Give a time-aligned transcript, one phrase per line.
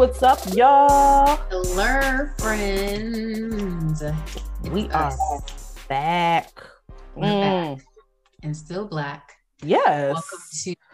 [0.00, 1.36] what's up, y'all?
[1.50, 4.02] Hello, friends.
[4.70, 5.12] We are
[5.90, 6.58] back.
[7.14, 7.84] We're Mm, back
[8.42, 9.36] and still black.
[9.62, 10.14] Yes.
[10.14, 10.38] Welcome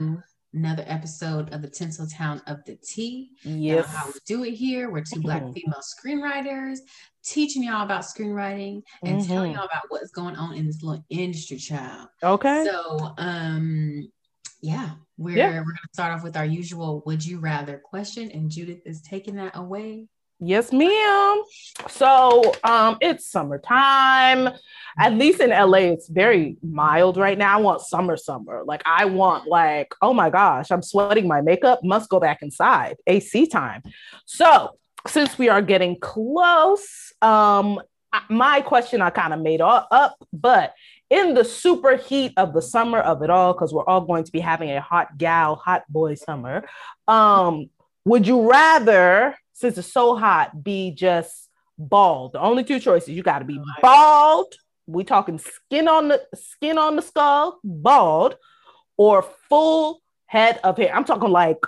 [0.00, 0.22] to
[0.54, 3.30] another episode of the Tinseltown of the Tea.
[3.44, 3.86] Y'all Yes.
[3.94, 4.90] how we do it here.
[4.90, 5.54] We're two black Mhm.
[5.54, 6.78] female screenwriters
[7.22, 9.54] teaching y'all about screenwriting and telling Mhm.
[9.54, 12.08] y'all about what's going on in this little industry, child.
[12.24, 12.64] Okay.
[12.64, 14.10] So, um,
[14.60, 15.50] yeah, we're Yeah.
[15.60, 19.36] we're gonna start off with our usual "Would you rather" question, and Judith is taking
[19.36, 20.08] that away.
[20.38, 21.42] Yes, ma'am.
[21.88, 24.50] So um it's summertime.
[24.98, 27.58] At least in LA, it's very mild right now.
[27.58, 28.62] I want summer, summer.
[28.64, 32.96] Like I want like, oh my gosh, I'm sweating my makeup, must go back inside.
[33.06, 33.82] AC time.
[34.26, 34.76] So
[35.06, 37.80] since we are getting close, um,
[38.28, 40.74] my question I kind of made all up, but
[41.10, 44.32] in the super heat of the summer of it all, because we're all going to
[44.32, 46.68] be having a hot gal, hot boy summer.
[47.06, 47.70] Um,
[48.04, 52.32] would you rather, since it's so hot, be just bald?
[52.32, 54.54] The only two choices you got to be bald.
[54.86, 58.36] We talking skin on the skin on the skull, bald,
[58.96, 60.94] or full head of hair.
[60.94, 61.58] I'm talking like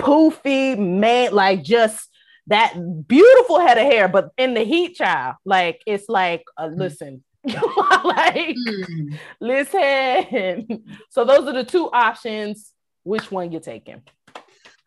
[0.00, 2.08] poofy man, like just
[2.46, 2.74] that
[3.06, 7.22] beautiful head of hair, but in the heat, child, like it's like uh, listen,
[8.04, 9.14] like Hmm.
[9.40, 10.84] listen.
[11.10, 12.72] So those are the two options.
[13.02, 14.02] Which one you taking?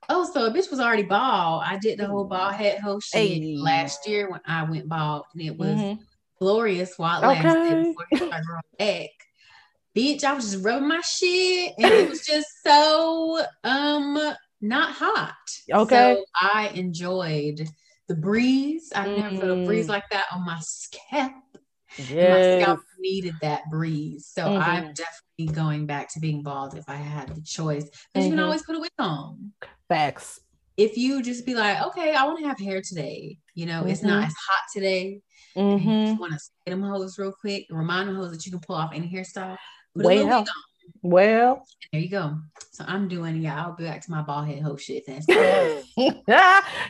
[0.10, 1.64] Oh, so a bitch was already bald.
[1.66, 3.56] I did the whole bald head whole shit Hey.
[3.58, 6.00] last year when I went bald, and it was Mhm.
[6.40, 7.44] glorious while it Okay.
[7.50, 9.10] lasted before it started growing back.
[9.96, 15.36] Bitch, I was just rubbing my shit, and it was just so um not hot.
[15.72, 16.16] Okay.
[16.16, 17.68] so I enjoyed
[18.08, 18.92] the breeze.
[18.96, 19.90] I've never felt a breeze Mm.
[19.90, 21.34] like that on my scalp.
[21.98, 22.62] Yes.
[22.62, 24.28] scalp needed that breeze.
[24.28, 24.62] So Mhm.
[24.62, 27.86] I'm definitely going back to being bald if I had the choice.
[28.14, 28.44] Because you can Mhm.
[28.46, 29.54] always put a wig on
[29.88, 30.40] Facts.
[30.78, 34.02] if you just be like, okay, I want to have hair today, you know, it's
[34.02, 34.28] not Mhm.
[34.28, 35.22] as hot today.
[35.56, 38.52] You hmm just want to say them hoes real quick, remind them hoes that you
[38.52, 39.58] can pull off any hairstyle.
[39.96, 40.46] Put a wig on.
[41.02, 41.66] Well.
[41.92, 42.38] There you go.
[42.72, 45.06] So I'm doing, yeah, I'll go back to my bald head hoe shit.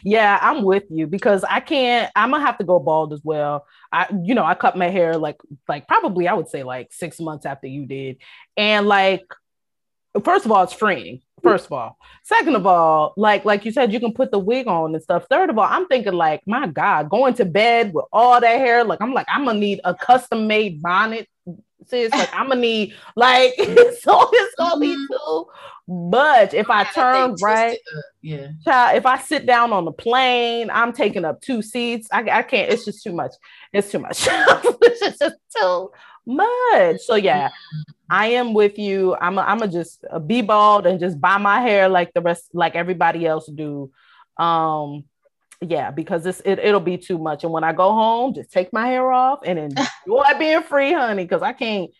[0.05, 2.09] Yeah, I'm with you because I can't.
[2.15, 3.65] I'm gonna have to go bald as well.
[3.91, 7.19] I, you know, I cut my hair like, like probably I would say like six
[7.19, 8.17] months after you did,
[8.55, 9.25] and like,
[10.23, 11.21] first of all, it's freeing.
[11.41, 14.65] First of all, second of all, like, like you said, you can put the wig
[14.67, 15.25] on and stuff.
[15.29, 18.85] Third of all, I'm thinking like, my God, going to bed with all that hair,
[18.85, 21.27] like, I'm like, I'm gonna need a custom made bonnet.
[21.87, 23.53] Sis, like, I'm gonna need like,
[24.01, 25.07] so it's gonna be Mhm.
[25.07, 25.45] too
[25.87, 27.77] much if I turn right.
[28.21, 28.47] Yeah.
[28.63, 32.07] child, if I sit down on the plane, I'm taking up two seats.
[32.11, 33.33] I, I can't, it's just too much.
[33.73, 34.25] It's too much.
[34.31, 35.91] it's just too
[36.25, 37.01] much.
[37.01, 37.49] So yeah,
[38.09, 39.15] I am with you.
[39.19, 42.21] I'm a, I'm a just uh, be bald and just buy my hair like the
[42.21, 43.91] rest, like everybody else do.
[44.37, 45.03] Um,
[45.61, 47.43] yeah, because this it, it'll be too much.
[47.43, 51.23] And when I go home, just take my hair off and enjoy being free, honey.
[51.23, 51.91] Because I can't.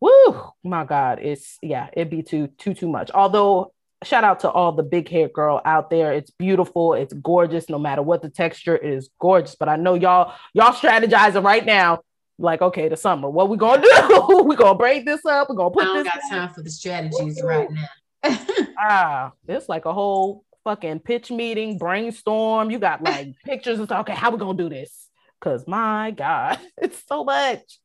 [0.00, 3.10] Woo, my God, it's yeah, it'd be too too too much.
[3.12, 3.72] Although
[4.02, 6.12] shout out to all the big hair girl out there.
[6.12, 9.56] It's beautiful, it's gorgeous, no matter what the texture it is gorgeous.
[9.56, 12.00] But I know y'all y'all strategizing right now.
[12.38, 14.42] Like, okay, the summer, what we gonna do?
[14.46, 15.50] we gonna break this up.
[15.50, 16.12] We're gonna put I don't this.
[16.12, 17.86] got time for the strategies right now.
[18.82, 22.70] Ah, it's like a whole fucking pitch meeting, brainstorm.
[22.70, 24.00] You got like pictures and stuff.
[24.00, 25.08] Okay, how we gonna do this?
[25.40, 27.78] Cause my God, it's so much.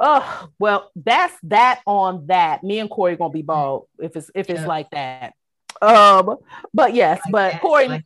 [0.00, 2.64] Oh, well, that's that on that.
[2.64, 4.66] Me and Corey gonna be bald if it's if it's Yeah.
[4.66, 5.34] like that.
[5.80, 6.36] Um,
[6.72, 8.04] but yes, Like but that, Corey, like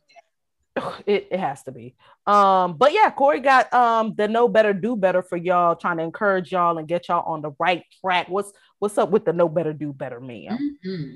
[1.05, 1.95] it, it has to be.
[2.25, 6.03] Um, but yeah, Corey got um the know better, do better for y'all, trying to
[6.03, 8.27] encourage y'all and get y'all on the right track.
[8.29, 10.77] What's what's up with the know better, do better, man?
[10.85, 11.15] Mhm.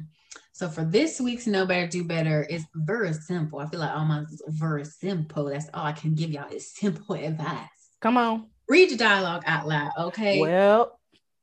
[0.53, 3.57] So for this week's Know Better Do Better is very simple.
[3.57, 5.45] I feel like all mine is very simple.
[5.45, 7.67] That's all I can give y'all is simple advice.
[8.01, 8.49] Come on.
[8.69, 10.39] Read your dialogue out loud, okay?
[10.39, 10.99] Well,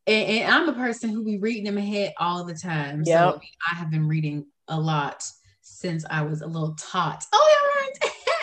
[0.07, 3.05] and, and I'm a person who be reading them ahead all the time.
[3.05, 3.41] So
[3.71, 5.25] I have been reading a lot
[5.61, 7.25] since I was a little tot.
[7.33, 7.60] Oh, yeah.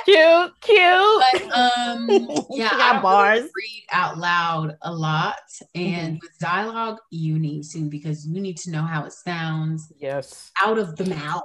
[0.08, 1.24] Cute, cute.
[1.50, 2.08] but um
[2.52, 3.42] yeah, I bars.
[3.56, 5.36] read out loud a lot.
[5.76, 6.20] And Mm-hmm.
[6.22, 10.52] with dialogue, you need to because you need to know how it sounds yes.
[10.62, 11.44] out of the mouth.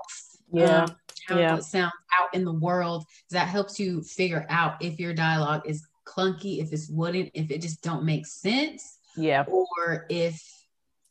[0.52, 0.84] Yeah.
[0.84, 0.96] um,
[1.28, 1.56] how Yeah.
[1.56, 3.04] it sounds out in the world.
[3.30, 7.62] That helps you figure out if your dialogue is clunky, if it's wooden, if it
[7.62, 9.44] just don't make sense, Yeah.
[9.48, 10.42] or if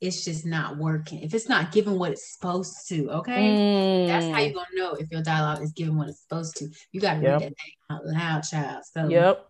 [0.01, 1.21] it's just not working.
[1.21, 3.55] If it's not giving what it's supposed to, okay.
[4.07, 4.45] That's how Mm.
[4.45, 6.69] you're gonna know if your dialogue is giving what it's supposed to.
[6.91, 7.33] You gotta Yep.
[7.41, 8.83] read that thing out loud, child.
[8.91, 9.47] So Yep.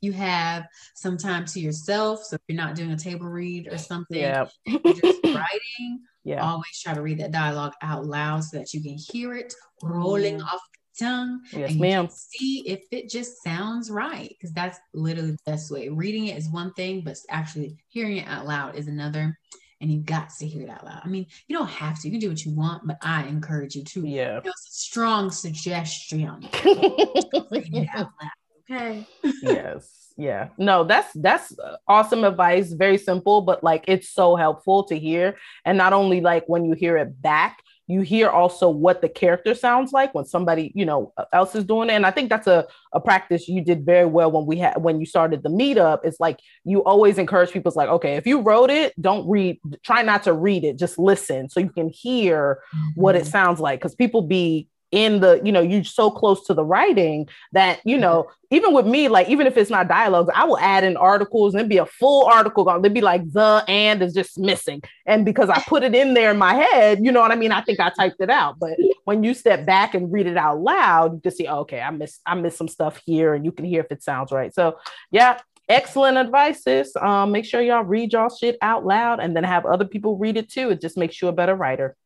[0.00, 2.22] you have some time to yourself.
[2.24, 4.20] So if you're not doing a table read or something,
[4.66, 6.44] you're just writing, Yeah.
[6.48, 9.52] always try to read that dialogue out loud so that you can hear it
[9.82, 10.44] rolling Mm.
[10.44, 10.60] off
[10.98, 11.40] the tongue.
[11.52, 12.08] Yes, and ma'am.
[12.08, 14.28] see if it just sounds right.
[14.28, 15.88] Because that's literally the best way.
[15.88, 19.36] Reading it is one thing, but actually hearing it out loud is another.
[19.82, 21.02] And you got to hear it out loud.
[21.04, 22.08] I mean, you don't have to.
[22.08, 24.06] You can do what you want, but I encourage you to.
[24.06, 24.38] Yeah.
[24.38, 26.48] It was a strong suggestion.
[26.64, 28.30] Read it out loud.
[28.70, 29.06] Okay.
[29.42, 34.84] yes yeah no that's that's uh, awesome advice very simple but like it's so helpful
[34.84, 39.02] to hear and not only like when you hear it back you hear also what
[39.02, 42.28] the character sounds like when somebody you know else is doing it and i think
[42.28, 45.48] that's a, a practice you did very well when we had when you started the
[45.48, 49.28] meetup it's like you always encourage people it's like okay if you wrote it don't
[49.28, 53.00] read try not to read it just listen so you can hear mm-hmm.
[53.00, 53.30] what it mm-hmm.
[53.30, 57.26] sounds like because people be in the you know you're so close to the writing
[57.52, 60.84] that you know even with me like even if it's not dialogues i will add
[60.84, 64.38] in articles and be a full article going they'd be like the and is just
[64.38, 64.82] missing.
[65.06, 67.52] And because i put it in there in my head you know what i mean?
[67.52, 68.58] I think i typed it out.
[68.60, 71.90] But when you step back and read it out loud you can see okay i
[71.90, 74.54] missed i missed some stuff here and you can hear if it sounds right.
[74.54, 74.78] So
[75.10, 75.40] yeah
[75.70, 76.94] excellent advice sis.
[76.96, 80.36] Um make sure y'all read y'all shit out loud and then have other people read
[80.36, 80.68] it too.
[80.68, 81.96] It just makes you a better writer.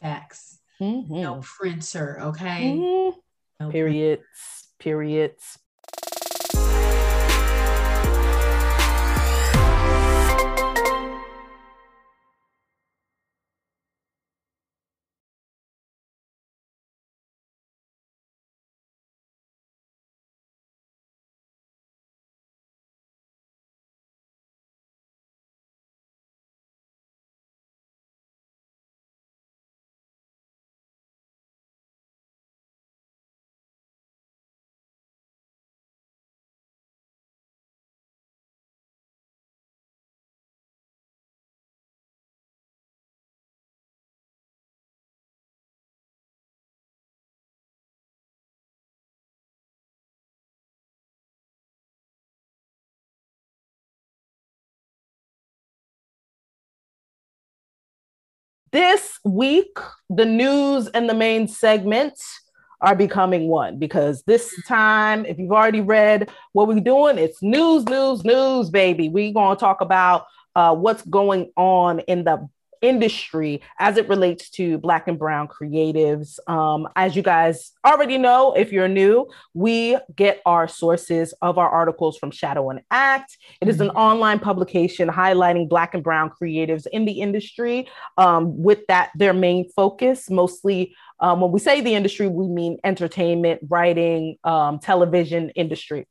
[0.00, 1.20] Facts Mm-hmm.
[1.20, 2.76] No printer, okay?
[2.78, 3.18] Mm-hmm.
[3.60, 5.58] No periods, periods.
[58.72, 59.78] This week,
[60.08, 62.14] the news and the main segment
[62.80, 67.84] are becoming one because this time, if you've already read what we're doing, it's news,
[67.86, 69.08] news, news, baby.
[69.08, 72.48] We're going to talk about uh, what's going on in the
[72.82, 76.38] industry as it relates to Black and Brown creatives.
[76.48, 81.68] Um, as you guys already know, if you're new, we get our sources of our
[81.68, 83.36] articles from Shadow and Act.
[83.60, 83.96] It is an mm-hmm.
[83.96, 89.68] online publication highlighting Black and Brown creatives in the industry um, with that their main
[89.70, 90.94] focus, mostly.
[91.20, 96.06] Um, when we say the industry, we mean entertainment, writing, um, television industry.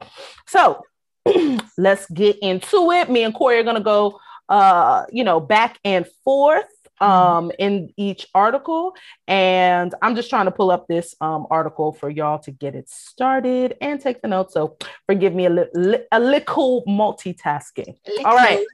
[0.48, 0.84] So
[1.78, 3.10] let's get into it.
[3.10, 4.20] Me and Corey are going to go
[4.50, 6.66] uh, you know, back and forth
[7.02, 8.96] um, in each article.
[9.28, 12.90] And I'm just trying to pull up this um, article for y'all to get it
[12.90, 14.54] started and take the notes.
[14.54, 17.96] So forgive me a, li- a little multitasking.
[18.08, 18.26] A little.
[18.26, 18.66] All right.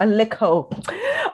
[0.00, 0.72] A little.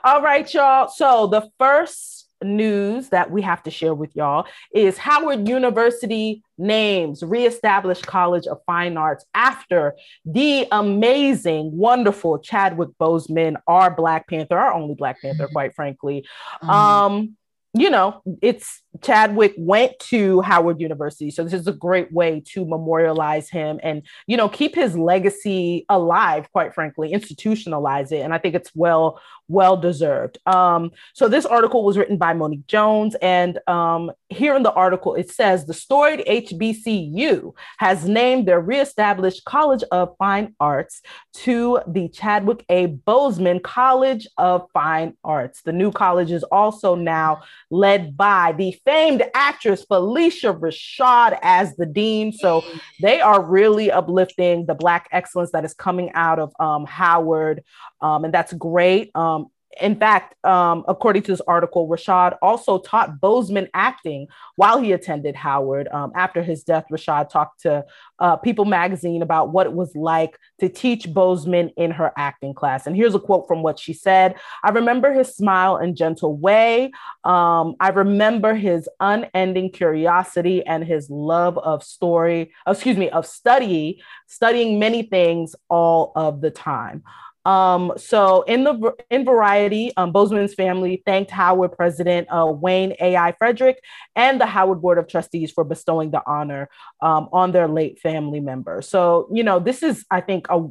[0.03, 0.87] All right, y'all.
[0.89, 7.23] So the first news that we have to share with y'all is Howard University names
[7.23, 9.95] reestablished College of Fine Arts after
[10.25, 16.25] the amazing, wonderful Chadwick Boseman, our Black Panther, our only Black Panther, quite frankly.
[16.61, 16.69] Mm-hmm.
[16.69, 17.37] Um,
[17.73, 21.31] you know, it's Chadwick went to Howard University.
[21.31, 25.85] So this is a great way to memorialize him and, you know, keep his legacy
[25.87, 28.19] alive, quite frankly, institutionalize it.
[28.19, 30.39] And I think it's well, well deserved.
[30.45, 33.15] Um, so this article was written by Monique Jones.
[33.21, 39.45] And um, here in the article, it says the storied HBCU has named their reestablished
[39.45, 41.01] College of Fine Arts
[41.33, 42.87] to the Chadwick A.
[42.87, 45.61] Boseman College of Fine Arts.
[45.61, 51.85] The new college is also now led by the famed actress Phylicia Rashad as the
[51.85, 52.31] dean.
[52.31, 52.63] So
[53.01, 57.63] they are really uplifting the Black excellence that is coming out of um, Howard.
[58.01, 59.11] Um, and that's great.
[59.15, 59.47] Um,
[59.79, 65.35] in fact, um, according to this article, Rashad also taught Boseman acting while he attended
[65.35, 65.87] Howard.
[65.89, 67.85] Um, after his death, Rashad talked to
[68.19, 72.85] uh, People magazine about what it was like to teach Boseman in her acting class.
[72.85, 76.91] And here's a quote from what she said I remember his smile and gentle way.
[77.23, 84.03] Um, I remember his unending curiosity and his love of story, excuse me, of study,
[84.27, 87.03] studying many things all of the time.
[87.45, 93.31] Um, so in the in Variety, um, Boseman's family thanked Howard President uh, Wayne A.I.
[93.33, 93.81] Frederick
[94.15, 96.69] and the Howard Board of Trustees for bestowing the honor
[97.01, 98.81] um, on their late family member.
[98.81, 100.67] So you know, this is I think a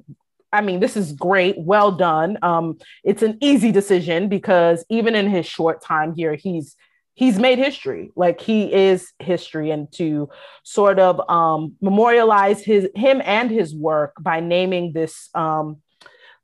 [0.53, 1.57] I mean, this is great.
[1.59, 2.39] Well done.
[2.43, 6.77] Um, it's an easy decision because even in his short time here, he's
[7.15, 10.29] he's made history like he is history and to
[10.62, 15.77] sort of um, memorialize his him and his work by naming this um,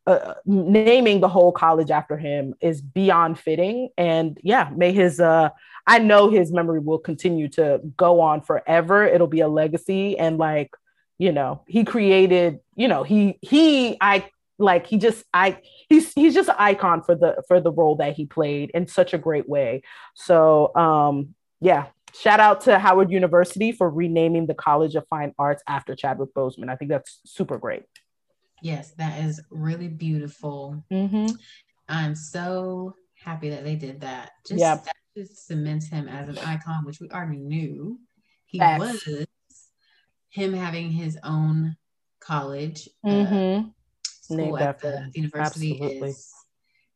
[0.06, 3.88] uh, naming the whole college after him is beyond fitting.
[3.98, 5.50] And yeah may his uh
[5.86, 9.04] i know his memory will continue to go on forever.
[9.04, 10.18] It'll be a legacy.
[10.18, 10.70] And like
[11.18, 15.58] you know he created you know he he i like he just i
[15.88, 19.12] he's he's just an icon for the for the role that he played in such
[19.12, 19.82] a great way.
[20.14, 25.62] So um yeah shout out to howard university for renaming the college of fine arts
[25.66, 26.70] after chadwick boseman.
[26.70, 27.82] I think that's super great
[28.62, 31.26] yes that is really beautiful mm-hmm.
[31.88, 34.84] i'm so happy that they did that just yep.
[34.84, 37.98] that just cements him as an icon which we already knew
[38.46, 39.06] he Facts.
[39.06, 39.26] was
[40.28, 41.76] him having his own
[42.20, 43.66] college uh, mm-hmm.
[43.66, 43.70] uh,
[44.04, 46.08] school at the university Absolutely.
[46.10, 46.32] is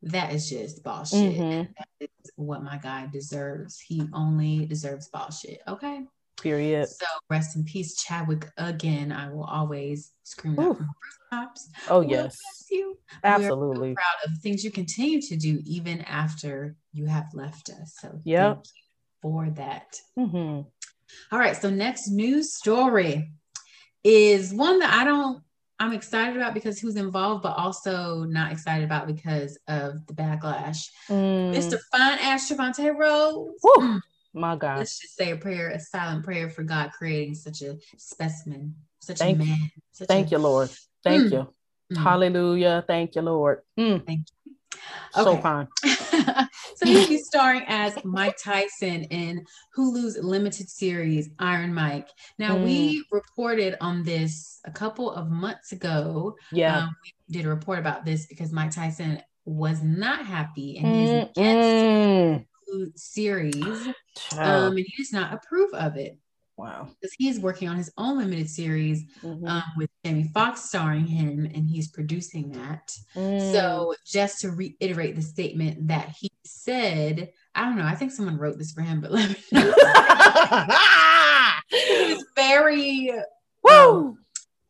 [0.03, 1.37] that is just bullshit.
[1.37, 1.73] Mm-hmm.
[1.79, 3.79] That is what my guy deserves.
[3.79, 5.61] He only deserves bullshit.
[5.69, 6.03] Okay.
[6.43, 6.89] Period.
[6.89, 8.49] So rest in peace, Chadwick.
[8.57, 10.91] Again, I will always scream that from
[11.31, 11.69] rooftops.
[11.89, 12.39] Oh yes,
[12.71, 12.99] you.
[13.23, 13.95] Absolutely.
[13.95, 17.97] proud of things you continue to do even after you have left us.
[18.01, 18.57] So yeah,
[19.23, 19.97] for that.
[20.19, 20.63] Mm-hmm.
[21.33, 21.57] All right.
[21.57, 23.33] So next news story
[24.03, 25.43] is one that I don't
[25.81, 30.87] I'm excited about because who's involved, but also not excited about because of the backlash.
[31.09, 31.55] Mm.
[31.55, 31.79] Mr.
[31.91, 33.63] Fine Ash Trevante Rhodes.
[33.65, 34.01] Mm.
[34.33, 34.79] My God.
[34.79, 39.19] Let's just say a prayer, a silent prayer for God creating such a specimen, such
[39.19, 39.71] Thank a man.
[39.93, 40.31] Such Thank a...
[40.33, 40.71] you, Lord.
[41.03, 41.33] Thank mm.
[41.33, 41.55] you.
[41.97, 42.03] Mm.
[42.03, 42.85] Hallelujah.
[42.87, 43.61] Thank you, Lord.
[43.79, 44.07] Mm.
[44.07, 44.25] Thank you.
[45.17, 45.25] Okay.
[45.25, 45.69] So fine.
[45.83, 49.45] so he'll be starring as Mike Tyson in
[49.77, 52.09] Hulu's limited series Iron Mike.
[52.39, 52.65] Now mm.
[52.65, 56.37] we reported on this a couple of months ago.
[56.53, 60.87] Yeah, um, we did a report about this because Mike Tyson was not happy and
[60.87, 62.47] he's mm,
[62.97, 63.65] series,
[64.37, 66.19] um, and he does not approve of it.
[66.61, 66.89] Wow.
[67.01, 69.47] Because he's working on his own limited series mm-hmm.
[69.47, 72.93] um, with Jamie Foxx starring him, and he's producing that.
[73.17, 73.53] Mm.
[73.53, 78.37] So, just to reiterate the statement that he said, I don't know, I think someone
[78.37, 79.73] wrote this for him, but let me know.
[81.71, 83.11] it's very
[83.63, 84.19] Woo!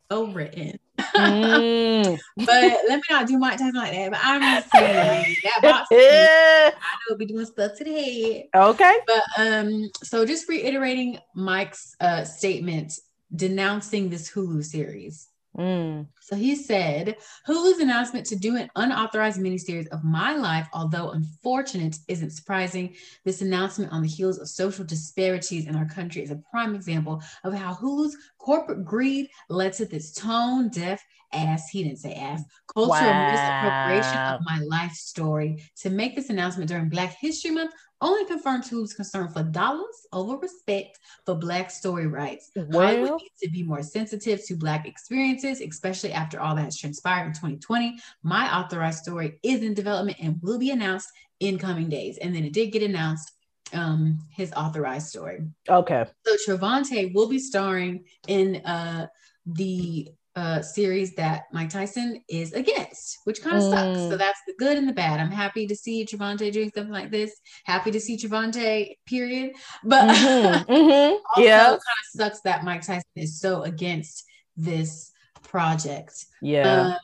[0.09, 0.79] well written.
[1.15, 2.19] Mm.
[2.37, 2.47] but
[2.89, 4.11] let me not do Mike Tyson like that.
[4.11, 5.89] But I'm just saying that box.
[5.93, 6.73] I
[7.09, 8.45] know be doing stuff to the head.
[8.55, 8.97] Okay.
[9.07, 12.93] But um, so just reiterating Mike's uh statement
[13.35, 15.30] denouncing this Hulu series.
[15.59, 16.07] Mm.
[16.21, 17.17] So he said,
[17.47, 22.95] Hulu's announcement to do an unauthorized miniseries of my life, although unfortunate, isn't surprising.
[23.25, 27.23] This announcement on the heels of social disparities in our country is a prime example
[27.45, 31.03] of how Hulu's corporate greed led to this tone deaf
[31.33, 32.43] ass, he didn't say ass,
[32.73, 33.31] cultural wow.
[33.31, 35.65] misappropriation of my life story.
[35.83, 40.37] To make this announcement during Black History Month only confirms who's concerned for dollars over
[40.37, 42.51] respect for Black story rights.
[42.57, 46.79] Well, Hollywood needs to be more sensitive to Black experiences, especially after all that has
[46.79, 47.99] transpired in 2020.
[48.23, 52.19] My authorized story is in development and will be announced in coming days.
[52.19, 53.33] And then it did get announced
[53.73, 55.43] um his authorized story.
[55.69, 56.05] Okay.
[56.27, 59.07] So Trevante will be starring in uh
[59.47, 63.71] the uh, series that Mike Tyson is against, which kind of mm.
[63.71, 63.99] sucks.
[63.99, 64.19] So mm.
[64.19, 65.21] that's the good and the bad.
[65.21, 67.33] I'm happy to see Trevante doing something like this.
[67.65, 69.53] Happy to see Trevante, period.
[69.85, 70.73] But mm-hmm.
[70.81, 71.17] Mm-hmm.
[71.37, 71.81] also yeah, kind of
[72.15, 74.25] sucks that Mike Tyson is so against
[74.57, 76.27] this project.
[76.41, 76.81] Yeah.
[76.81, 76.97] Um,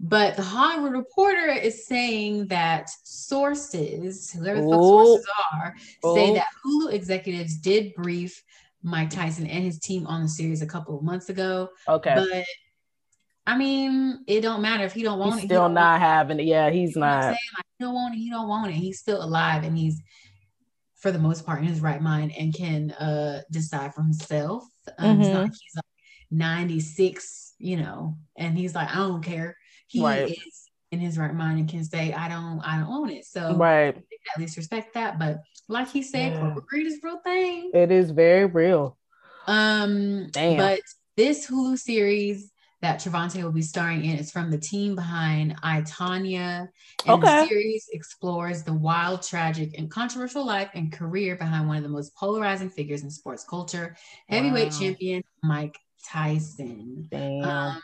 [0.00, 6.14] but the Hollywood Reporter is saying that sources, whoever the sources are, Ooh.
[6.14, 8.42] say that Hulu executives did brief
[8.84, 11.70] Mike Tyson and his team on the series a couple of months ago.
[11.88, 12.14] Okay.
[12.14, 12.44] But
[13.46, 15.46] I mean, it don't matter if he don't want he's it.
[15.46, 16.44] Still not having it.
[16.44, 17.24] Yeah, he's you not.
[17.24, 17.38] Like,
[17.78, 18.18] he don't want it.
[18.18, 18.74] He don't want it.
[18.74, 20.00] He's still alive and he's,
[20.96, 24.64] for the most part, in his right mind and can uh decide for himself.
[24.98, 25.34] Um, mm-hmm.
[25.34, 25.84] like he's like
[26.30, 29.56] 96, you know, and he's like, I don't care.
[29.86, 30.30] He right.
[30.30, 33.24] is in his right mind and can say, I don't, I don't own it.
[33.24, 33.96] So right.
[33.96, 35.18] at least respect that.
[35.18, 36.40] But like he said, yeah.
[36.40, 37.70] corporate greed is real thing.
[37.74, 38.96] It is very real.
[39.46, 40.56] Um, Damn.
[40.56, 40.80] but
[41.16, 42.50] this Hulu series
[42.84, 46.68] that Trevante will be starring in is from the team behind I, Tonya.
[47.06, 47.40] And okay.
[47.40, 51.88] the series explores the wild, tragic, and controversial life and career behind one of the
[51.88, 53.96] most polarizing figures in sports culture,
[54.28, 54.78] heavyweight wow.
[54.78, 57.08] champion Mike Tyson.
[57.42, 57.80] Um,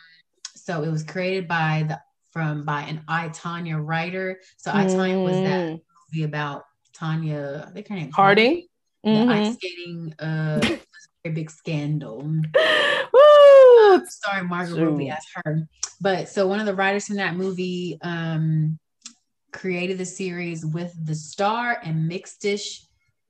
[0.55, 4.39] so it was created by the from by an I, Tonya writer.
[4.57, 5.81] So I, Tonya was that mm.
[6.13, 6.63] movie about
[7.01, 8.67] Tonya, I think her name Harding.
[9.05, 9.27] Mm-hmm.
[9.27, 10.59] The ice skating uh
[11.23, 12.21] very big scandal.
[12.21, 14.05] Woo!
[14.07, 15.67] starring Margot Robbie as her.
[15.99, 18.79] But so one of the writers from that movie um
[19.51, 22.85] created the series with the star and mixed dish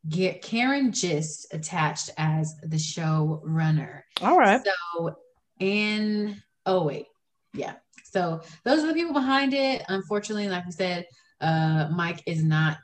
[0.09, 4.05] get Karin Gist attached as the show runner.
[4.21, 4.61] All right.
[4.63, 5.15] So,
[5.59, 7.05] in oh wait,
[7.53, 7.75] yeah.
[8.03, 9.83] So those are the people behind it.
[9.87, 11.05] Unfortunately, like I said,
[11.41, 12.77] uh, Mike is not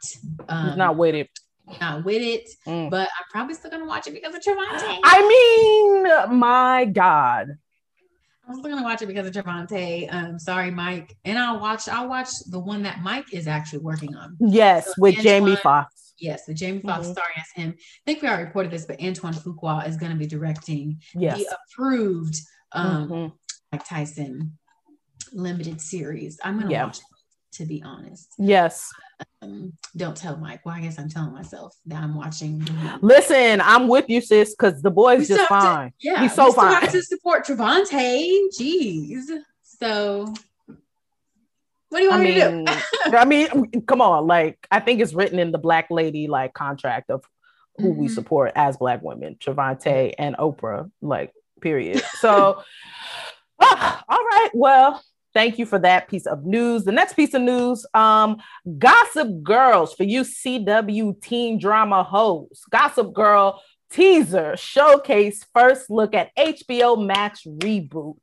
[0.49, 1.29] um, not with it.
[1.81, 2.89] Not with it, mm.
[2.89, 4.99] but I'm probably still gonna watch it because of Trevante.
[5.03, 7.57] I mean, my God.
[8.47, 10.07] I'm still gonna watch it because of Trevante.
[10.11, 11.15] Um, sorry, Mike.
[11.25, 11.89] And I'll watch.
[11.89, 14.37] I'll watch the one that Mike is actually working on.
[14.39, 16.13] Yes, so with Antoine, Jamie Foxx.
[16.19, 17.11] Yes, the Jamie Foxx mm-hmm.
[17.11, 17.75] starring as him.
[17.77, 21.37] I think we already reported this, but Antoine Fuqua is going to be directing yes.
[21.37, 22.39] the approved
[22.71, 23.35] um, mm-hmm.
[23.71, 24.57] Mike Tyson
[25.33, 26.39] limited series.
[26.43, 26.85] I'm gonna yeah.
[26.85, 26.99] watch.
[27.57, 28.33] To be honest.
[28.37, 28.91] Yes.
[29.41, 30.63] Um, don't tell Mike.
[30.63, 32.67] Well, I guess I'm telling myself that I'm watching.
[33.01, 35.89] Listen, I'm with you, sis, because the boy's just fine.
[35.89, 36.81] To, yeah, he's so fine.
[36.81, 38.39] Have to support Trevante.
[38.59, 39.23] Jeez.
[39.63, 40.35] So,
[41.89, 43.17] what do you want I me mean, to do?
[43.17, 44.27] I mean, come on.
[44.27, 47.23] Like, I think it's written in the Black Lady like contract of
[47.77, 48.01] who mm-hmm.
[48.01, 50.91] we support as Black women, Trevante and Oprah.
[51.01, 52.03] Like, period.
[52.19, 52.61] So,
[53.59, 54.49] ah, all right.
[54.53, 55.01] Well,
[55.37, 56.83] Thank you for that piece of news.
[56.83, 58.37] The next piece of news um,
[58.79, 62.63] Gossip Girls for you CW teen drama hoes.
[62.71, 68.17] Gossip Girl teaser showcase first look at HBO Max reboot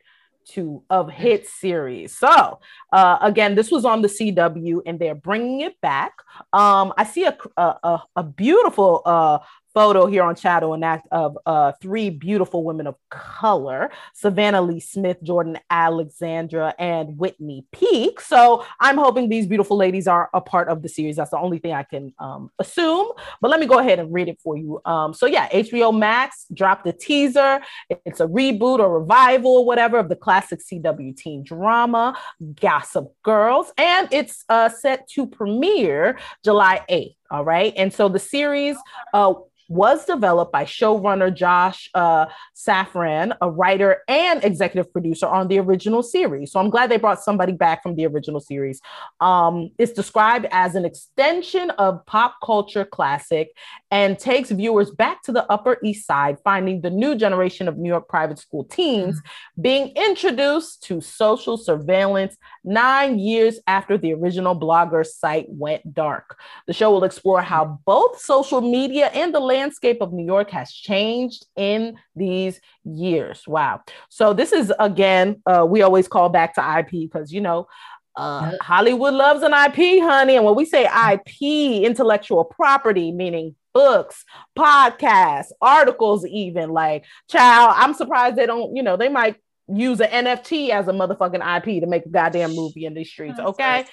[0.44, 2.18] two of hit series.
[2.18, 2.58] So
[2.92, 6.14] uh, again, this was on the CW, and they're bringing it back.
[6.52, 9.38] Um, I see a a, a beautiful uh,
[9.74, 14.80] photo here on Shadow and Act of uh, three beautiful women of color Savannah Lee
[14.80, 18.20] Smith, Jordan Alexander, and Whitney Peak.
[18.20, 21.16] So I'm hoping these beautiful ladies are a part of the series.
[21.16, 23.08] That's the only thing I can um, assume.
[23.40, 24.80] But let me go ahead and read it for you.
[24.84, 27.60] Um, so, yeah, HBO Max dropped a teaser.
[28.04, 32.16] It's a reboot or revival or whatever of the classic CW teen drama,
[32.60, 33.72] Gossip Girls.
[33.76, 37.16] And it's uh, set to premiere July 8th.
[37.30, 37.72] All right.
[37.76, 38.76] And so the series
[39.12, 39.34] uh,
[39.68, 46.02] was developed by showrunner Josh uh, Safran, a writer and executive producer on the original
[46.02, 46.52] series.
[46.52, 48.80] So I'm glad they brought somebody back from the original series.
[49.20, 53.50] Um, it's described as an extension of pop culture classic
[53.90, 57.88] and takes viewers back to the Upper East Side, finding the new generation of New
[57.88, 59.62] York private school teens mm-hmm.
[59.62, 66.38] being introduced to social surveillance nine years after the original blogger site went dark.
[66.66, 70.72] The show will explore how both social media and the landscape of New York has
[70.72, 73.44] changed in these years.
[73.46, 73.82] Wow.
[74.08, 77.68] So, this is again, uh, we always call back to IP because, you know,
[78.16, 80.36] uh, Hollywood loves an IP, honey.
[80.36, 84.24] And when we say IP, intellectual property, meaning books,
[84.56, 89.36] podcasts, articles, even like, child, I'm surprised they don't, you know, they might
[89.68, 93.38] use an NFT as a motherfucking IP to make a goddamn movie in these streets.
[93.38, 93.84] Okay.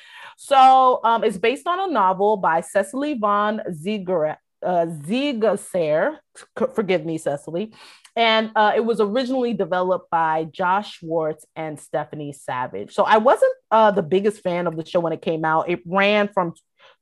[0.44, 6.18] So um, it's based on a novel by Cecily von Ziegler, uh, Ziegesar.
[6.74, 7.76] Forgive me, Cecily.
[8.16, 12.92] And uh, it was originally developed by Josh Schwartz and Stephanie Savage.
[12.92, 15.70] So I wasn't uh, the biggest fan of the show when it came out.
[15.70, 16.56] It ran from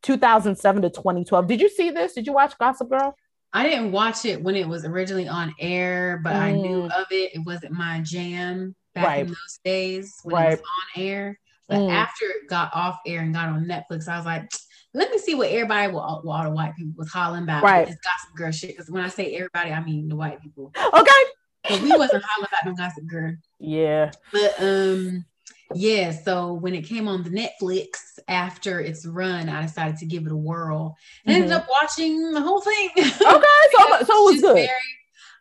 [0.03, 1.47] 2007 to 2012.
[1.47, 2.15] Did you see this?
[2.15, 3.15] Did you watch Gossip Girl?
[3.53, 6.41] I didn't watch it when it was originally on air, but mm.
[6.41, 6.91] I knew mm.
[6.91, 7.35] of it.
[7.35, 9.19] It wasn't my jam back right.
[9.21, 10.47] in those days when right.
[10.47, 11.39] it was on air.
[11.69, 11.91] But mm.
[11.91, 14.49] after it got off air and got on Netflix, I was like,
[14.93, 17.63] let me see what everybody, well, all the white people was hollering about.
[17.63, 17.87] Right.
[17.87, 18.71] This gossip girl shit.
[18.71, 20.73] Because when I say everybody, I mean the white people.
[20.75, 21.11] Okay.
[21.69, 23.35] But we wasn't hollering about no gossip girl.
[23.59, 24.11] Yeah.
[24.31, 25.25] But um,
[25.75, 27.89] yeah, so when it came on the Netflix
[28.27, 31.43] after its run, I decided to give it a whirl and mm-hmm.
[31.43, 32.89] ended up watching the whole thing.
[32.97, 34.55] Okay, so, so it was good.
[34.55, 34.69] Very,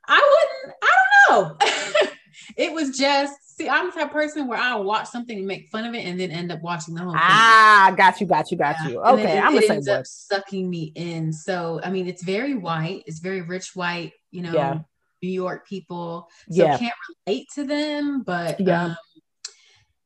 [0.06, 0.96] I wouldn't, I
[1.28, 2.10] don't know.
[2.56, 5.84] it was just see, I'm the type person where I'll watch something and make fun
[5.84, 7.20] of it and then end up watching the whole thing.
[7.22, 8.88] Ah, got you, got you, got yeah.
[8.88, 9.00] you.
[9.02, 11.32] Okay, it, I'm it the ends up sucking me in.
[11.32, 14.78] So I mean, it's very white, it's very rich white, you know, yeah.
[15.22, 16.28] New York people.
[16.50, 16.78] So yeah.
[16.78, 16.94] can't
[17.26, 18.84] relate to them, but yeah.
[18.84, 18.96] Um,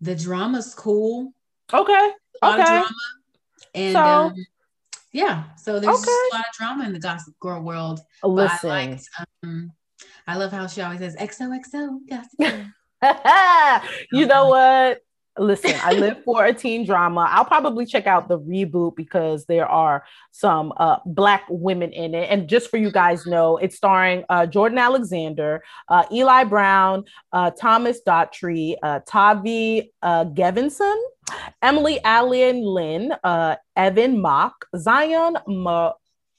[0.01, 1.33] the drama's cool.
[1.73, 2.11] Okay.
[2.43, 2.65] Okay.
[2.65, 2.91] drama.
[3.75, 4.35] And so, um,
[5.13, 6.11] yeah, so there's okay.
[6.11, 8.01] a lot of drama in the Gossip Girl world.
[8.25, 8.71] Listen.
[8.71, 9.09] I liked,
[9.45, 9.73] um,
[10.27, 12.67] I love how she always says XOXO Gossip Girl.
[14.13, 15.01] you know what?
[15.39, 17.27] Listen, I live for a teen drama.
[17.31, 22.29] I'll probably check out the reboot because there are some uh, black women in it.
[22.31, 27.51] And just for you guys know, it's starring uh, Jordan Alexander, uh, Eli Brown, uh,
[27.51, 31.01] Thomas Doherty, uh, Tavi uh, Gevinson,
[31.63, 33.15] Emily Alyn Lind,
[33.75, 35.93] Evan Mock, Zion Ma-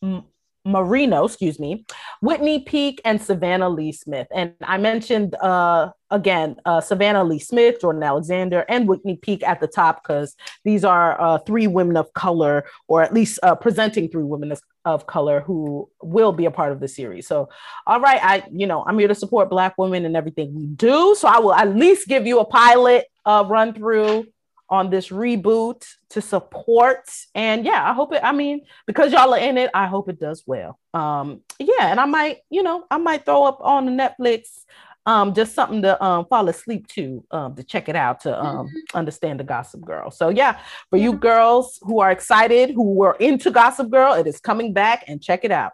[0.04, 0.24] M-
[0.66, 1.86] Moreno, excuse me,
[2.22, 4.28] Whitney Peak, and Savannah Lee Smith.
[4.34, 9.60] And I mentioned uh, again uh, Savannah Lee Smith, Jordan Alexander, and Whitney Peak at
[9.60, 14.10] the top because these are uh, three women of color, or at least uh, presenting
[14.10, 14.52] three women
[14.86, 17.26] of, color who will be a part of the series.
[17.26, 17.50] So,
[17.88, 21.16] all right, I you know I'm here to support Black women and everything we do.
[21.18, 24.26] So I will at least give you a pilot uh, run through
[24.70, 27.10] on this reboot to support.
[27.36, 30.20] And yeah, I hope it, I mean, because y'all are in it, I hope it
[30.20, 30.80] does well.
[30.94, 34.48] Um, yeah, and I might, you know, I might throw up on the Netflix
[35.06, 38.68] um just something to um fall asleep to um to check it out to um
[38.68, 38.98] mm-hmm.
[38.98, 41.04] understand the gossip girl so yeah for yeah.
[41.04, 45.22] you girls who are excited who were into gossip girl it is coming back and
[45.22, 45.74] check it out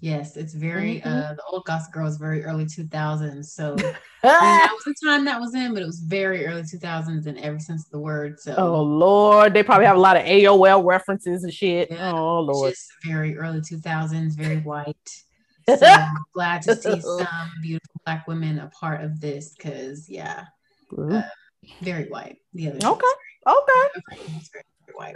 [0.00, 1.08] Yes, it's very mm-hmm.
[1.08, 3.44] uh the old Gossip Girl is very early 2000s.
[3.44, 3.74] So
[4.22, 7.58] that was the time that was in, but it was very early 2000s and ever
[7.58, 8.40] since the word.
[8.40, 11.90] So oh lord, they probably have a lot of AOL references and shit.
[11.90, 14.96] Yeah, oh lord, just very early 2000s, very white.
[15.68, 20.46] So I'm glad to see some beautiful black women a part of this because yeah,
[20.90, 21.16] mm-hmm.
[21.16, 21.22] uh,
[21.80, 22.38] very white.
[22.54, 23.06] The other okay,
[23.46, 25.14] okay, very, very white.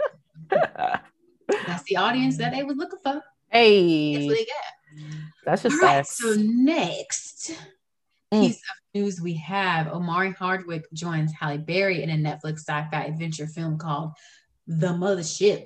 [1.67, 3.21] That's the audience that they was looking for.
[3.49, 4.55] Hey, that's what they get.
[5.45, 7.51] That's just All right, so next
[8.33, 8.41] mm.
[8.41, 13.47] piece of news we have Omari Hardwick joins Halle Berry in a Netflix sci-fi adventure
[13.47, 14.11] film called
[14.67, 15.65] The Mothership.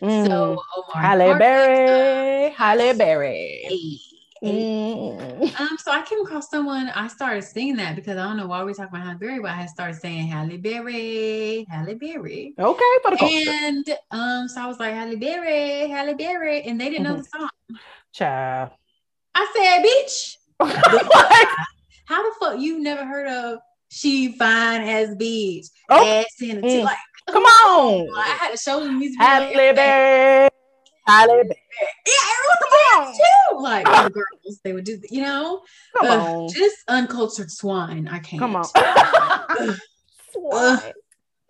[0.00, 0.26] Mm.
[0.26, 3.60] So Omari Halle Hardwick, Berry, uh, Halle Berry.
[3.64, 4.07] Hey.
[4.42, 5.60] Mm.
[5.60, 6.88] Um, so I came across someone.
[6.88, 9.50] I started singing that because I don't know why we talk about Halle Berry, but
[9.50, 12.54] I started saying Halle Berry, Halle Berry.
[12.58, 13.50] Okay, culture.
[13.50, 17.16] And um, so I was like Halle Berry, Halle Berry, and they didn't mm-hmm.
[17.16, 17.48] know the song.
[18.12, 18.70] Child.
[19.34, 20.36] I said, bitch.
[22.06, 25.66] How the fuck you never heard of She Fine as Beach?
[25.90, 26.06] Oh.
[26.06, 26.84] Ass in mm.
[26.84, 26.96] like,
[27.28, 28.08] come on.
[28.16, 29.20] I had to show them music.
[29.20, 30.48] Halle Berry.
[31.08, 31.62] Halle Berry.
[32.06, 33.62] Yeah, everyone too.
[33.62, 35.62] Like the girls, they would do, you know,
[35.96, 36.48] Come uh, on.
[36.52, 38.08] just uncultured swine.
[38.08, 38.40] I can't.
[38.40, 38.64] Come on.
[40.32, 40.92] swine.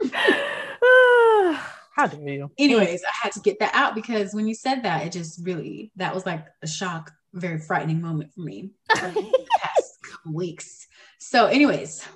[1.97, 2.51] How dare you?
[2.57, 5.91] Anyways, I had to get that out because when you said that, it just really
[5.97, 10.87] that was like a shock, very frightening moment for me the past couple weeks.
[11.19, 12.07] So, anyways,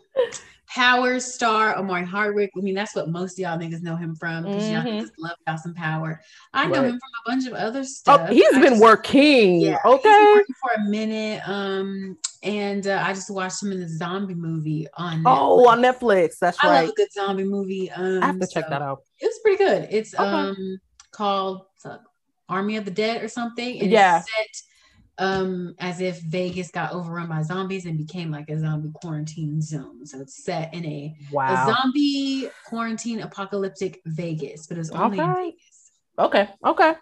[0.75, 2.51] Power star Omari Hardwick.
[2.57, 4.87] I mean, that's what most of y'all niggas know him from because mm-hmm.
[4.87, 6.21] y'all niggas love y'all some power.
[6.55, 8.23] I know him from a bunch of other stuff.
[8.25, 9.61] Oh, he's I been just, working.
[9.61, 10.03] Yeah, okay.
[10.03, 11.47] Been working for a minute.
[11.47, 15.39] Um, and uh, I just watched him in the zombie movie on Netflix.
[15.39, 16.39] Oh, on Netflix.
[16.41, 16.77] That's I right.
[16.77, 17.91] I love a good zombie movie.
[17.91, 19.03] Um, I have to so check that out.
[19.21, 19.89] It was pretty good.
[19.91, 20.25] It's okay.
[20.25, 20.79] um
[21.11, 21.99] called uh,
[22.49, 23.79] Army of the Dead or something.
[23.81, 24.21] And yeah.
[24.21, 24.63] set
[25.18, 30.07] um as if Vegas got overrun by zombies and became like a zombie quarantine zone.
[30.07, 31.53] So it's set in a, wow.
[31.53, 35.29] a zombie quarantine apocalyptic Vegas, but it's only okay.
[35.29, 35.90] in Vegas.
[36.18, 36.48] Okay.
[36.64, 36.94] Okay.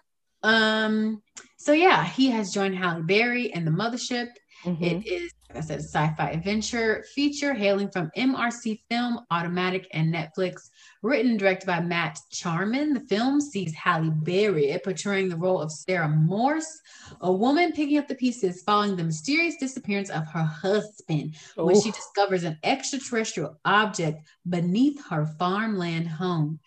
[0.43, 1.21] Um,
[1.57, 4.29] so yeah, he has joined Halle Berry and the mothership.
[4.65, 4.83] Mm-hmm.
[4.83, 10.69] It is, like I said, sci-fi adventure feature hailing from MRC Film, Automatik, and Netflix.
[11.03, 15.71] Written and directed by Matt Charman, the film sees Halle Berry portraying the role of
[15.71, 16.79] Sarah Morse,
[17.21, 21.89] a woman picking up the pieces following the mysterious disappearance of her husband when she
[21.89, 21.93] oh.
[21.93, 26.59] discovers an extraterrestrial object beneath her farmland home.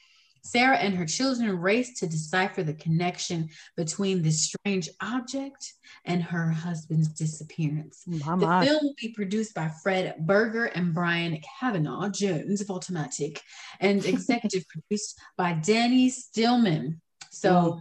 [0.45, 5.73] Sarah and her children race to decipher the connection between this strange object
[6.05, 8.05] and her husband's disappearance.
[8.07, 8.61] My, my.
[8.61, 13.41] The film will be produced by Fred Berger and Brian Kavanaugh Jones of Automatik
[13.81, 17.01] and executive produced by Danny Stillman.
[17.31, 17.81] So,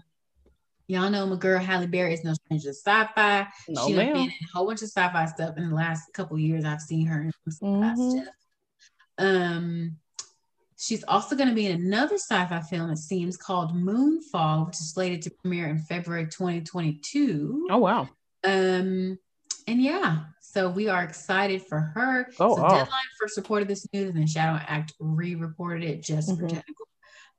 [0.88, 3.46] y'all know my girl Halle Berry is no stranger to sci-fi.
[3.68, 6.64] No, She's been in a whole bunch of sci-fi stuff in the last couple years.
[6.64, 8.20] I've seen her in some mm-hmm.
[8.20, 8.34] stuff.
[9.18, 9.98] Um,
[10.84, 14.92] She's also going to be in another sci-fi film, it seems, called Moonfall, which is
[14.92, 17.68] slated to premiere in February 2022.
[17.72, 18.10] Oh wow.
[18.44, 19.18] Um,
[19.66, 22.28] and yeah, so we are excited for her.
[22.38, 22.70] Oh, so oh.
[22.70, 26.42] deadline for support of this news, and then Shadow Act re-reported it just mm-hmm.
[26.42, 26.86] for technical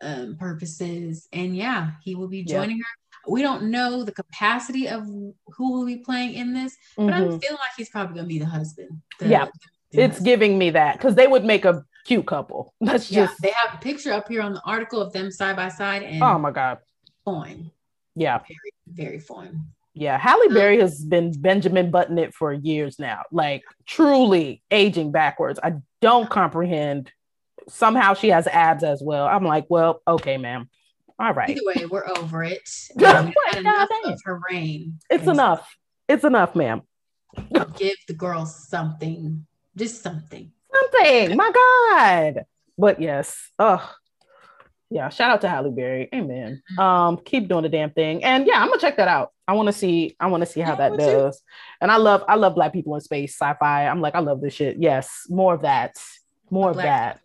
[0.01, 1.29] um, purposes.
[1.35, 2.85] And yeah, he will be joining yeah.
[2.85, 3.31] her.
[3.31, 7.13] We don't know the capacity of who will be playing in this, but mm-hmm.
[7.13, 9.03] I'm feeling like he's probably going to be the husband.
[9.21, 9.49] The, yeah,
[9.93, 10.25] the it's husband.
[10.25, 12.75] giving me that because they would make a cute couple.
[12.81, 15.57] That's yeah, just they have a picture up here on the article of them side
[15.57, 16.79] by side and oh my god.
[17.25, 17.71] Fine.
[18.15, 18.39] Yeah.
[18.39, 19.67] Very, very fine.
[19.95, 25.13] Yeah, Halle um, Berry has been Benjamin Button it for years now, like truly aging
[25.13, 25.61] backwards.
[25.63, 27.13] I don't comprehend.
[27.69, 29.27] Somehow she has abs as well.
[29.27, 30.69] I'm like, well, okay, ma'am.
[31.19, 31.49] All right.
[31.49, 32.69] Either way, we're over it.
[33.05, 34.99] Um, enough of her reign.
[35.09, 35.77] It's enough.
[36.09, 36.83] It's enough, ma'am.
[37.77, 41.37] Give the girl something, just something something.
[41.37, 42.45] My God.
[42.77, 43.51] But yes.
[43.59, 43.89] Oh,
[44.91, 46.09] Yeah, shout out to Halle Berry.
[46.15, 46.63] Amen.
[46.73, 46.81] Mm-hmm.
[46.81, 48.23] Um, keep doing the damn thing.
[48.23, 49.33] And yeah, I'm gonna check that out.
[49.49, 50.15] I want to see.
[50.21, 51.39] I want to see how yeah, that does.
[51.39, 51.45] Too.
[51.81, 52.23] And I love.
[52.29, 53.87] I love black people in space, sci-fi.
[53.87, 54.77] I'm like, I love this shit.
[54.79, 55.97] Yes, more of that.
[56.51, 57.21] More of that.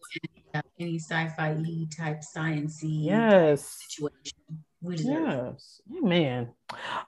[0.80, 1.54] Any sci-fi
[1.96, 4.64] type sciencey yes situation.
[4.82, 6.50] Yes, man.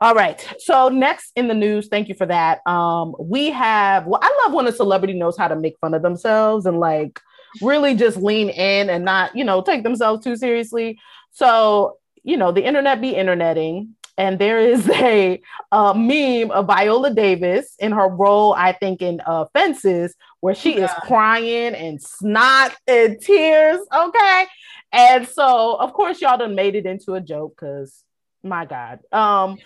[0.02, 0.46] All right.
[0.60, 2.66] So next in the news, thank you for that.
[2.68, 4.06] Um, we have.
[4.06, 7.20] Well, I love when a celebrity knows how to make fun of themselves and like
[7.62, 11.00] really just lean in and not, you know, take themselves too seriously.
[11.32, 13.96] So, you know, the internet be interneting.
[14.18, 19.22] And there is a, a meme of Viola Davis in her role, I think, in
[19.26, 20.86] uh, Fences, where she yeah.
[20.86, 23.80] is crying and snot and tears.
[23.94, 24.46] Okay.
[24.92, 28.04] And so, of course, y'all done made it into a joke because
[28.44, 29.00] my God.
[29.12, 29.58] Um.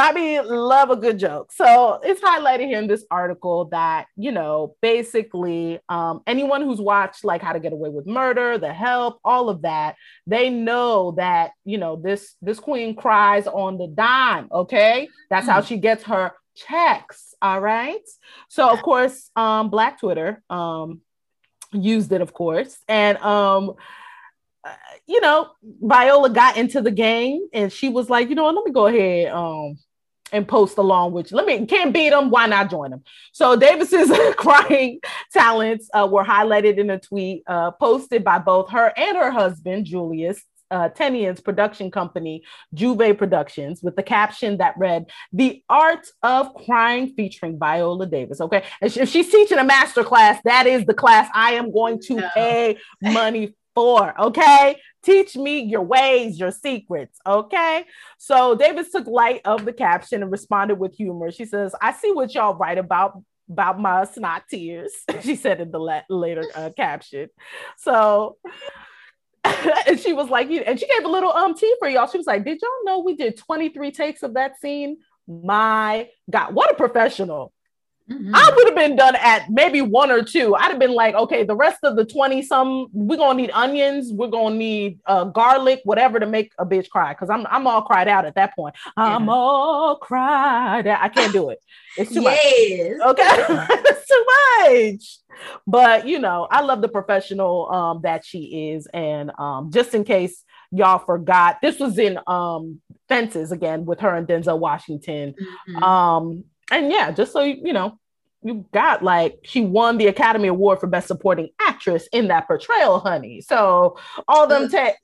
[0.00, 1.50] I mean, love a good joke.
[1.50, 7.24] So it's highlighted here in this article that, you know, basically um, anyone who's watched
[7.24, 11.50] like How to Get Away with Murder, The Help, all of that, they know that,
[11.64, 14.46] you know, this this queen cries on the dime.
[14.52, 15.08] Okay.
[15.30, 17.34] That's how she gets her checks.
[17.42, 18.06] All right.
[18.48, 21.00] So of course, um, Black Twitter um
[21.72, 22.78] used it, of course.
[22.86, 23.74] And um
[25.06, 28.64] you know, Viola got into the game and she was like, you know, what, let
[28.64, 29.78] me go ahead um
[30.32, 31.36] and post along with you.
[31.36, 32.30] Let me can't beat them.
[32.30, 33.02] Why not join them?
[33.32, 35.00] So Davis's crying
[35.32, 39.86] talents uh, were highlighted in a tweet uh, posted by both her and her husband
[39.86, 40.42] Julius.
[40.70, 42.42] Uh, Tennon's production company,
[42.74, 48.38] JuVee Productions, with the caption that read, The Art of Crying featuring Viola Davis.
[48.38, 48.62] Okay.
[48.82, 52.16] And if she's teaching a master class, that is the class I am going to
[52.16, 52.28] no.
[52.34, 54.20] pay money for.
[54.20, 54.80] Okay.
[55.04, 57.16] Teach me your ways, your secrets.
[57.24, 57.84] Okay.
[58.18, 61.30] So Davis took light of the caption and responded with humor.
[61.30, 65.70] She says, I see what y'all write about about my snot tears, she said in
[65.70, 67.28] the la- later uh, caption.
[67.76, 68.36] So,
[69.44, 72.08] and she was like, and she gave a little um tea for y'all.
[72.08, 74.98] She was like, Did y'all know we did 23 takes of that scene?
[75.28, 77.52] My God, what a professional.
[78.10, 78.34] Mm-hmm.
[78.34, 80.54] I would have been done at maybe one or two.
[80.54, 84.12] I'd have been like, okay, the rest of the 20 some, we're gonna need onions,
[84.12, 87.12] we're gonna need uh, garlic, whatever to make a bitch cry.
[87.14, 88.74] Cause I'm I'm all cried out at that point.
[88.96, 89.16] Yeah.
[89.16, 91.00] I'm all cried out.
[91.02, 91.62] I can't do it.
[91.96, 92.98] It's too yes.
[92.98, 93.10] much.
[93.10, 93.26] Okay.
[93.84, 94.26] it's too
[94.62, 95.18] much.
[95.66, 98.86] But you know, I love the professional um that she is.
[98.86, 104.14] And um, just in case y'all forgot, this was in um fences again with her
[104.14, 105.34] and Denzel Washington.
[105.68, 105.82] Mm-hmm.
[105.82, 107.98] Um and yeah, just so you, you know,
[108.42, 113.00] you got like she won the Academy Award for Best Supporting Actress in that portrayal,
[113.00, 113.40] honey.
[113.40, 114.96] So all them tech.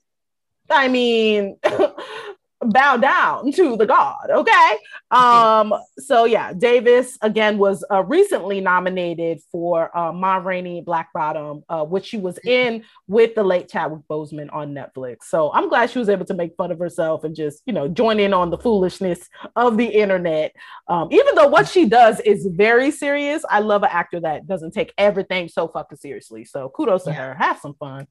[0.69, 1.57] I mean,
[2.61, 4.77] bow down to the god okay?
[5.11, 11.63] Um so yeah davis again was uh, recently nominated for uh ma rainey black bottom
[11.69, 15.23] uh, which she was in with the late chadwick boseman on netflix.
[15.23, 17.87] So i'm glad she was able to make fun of herself and just you know
[17.87, 20.55] join in on the foolishness of the internet.
[20.87, 24.71] Um even though what she does is very serious i love an actor that doesn't
[24.71, 26.45] take everything so fucking seriously.
[26.45, 27.35] So kudos to her.
[27.35, 28.07] Have some fun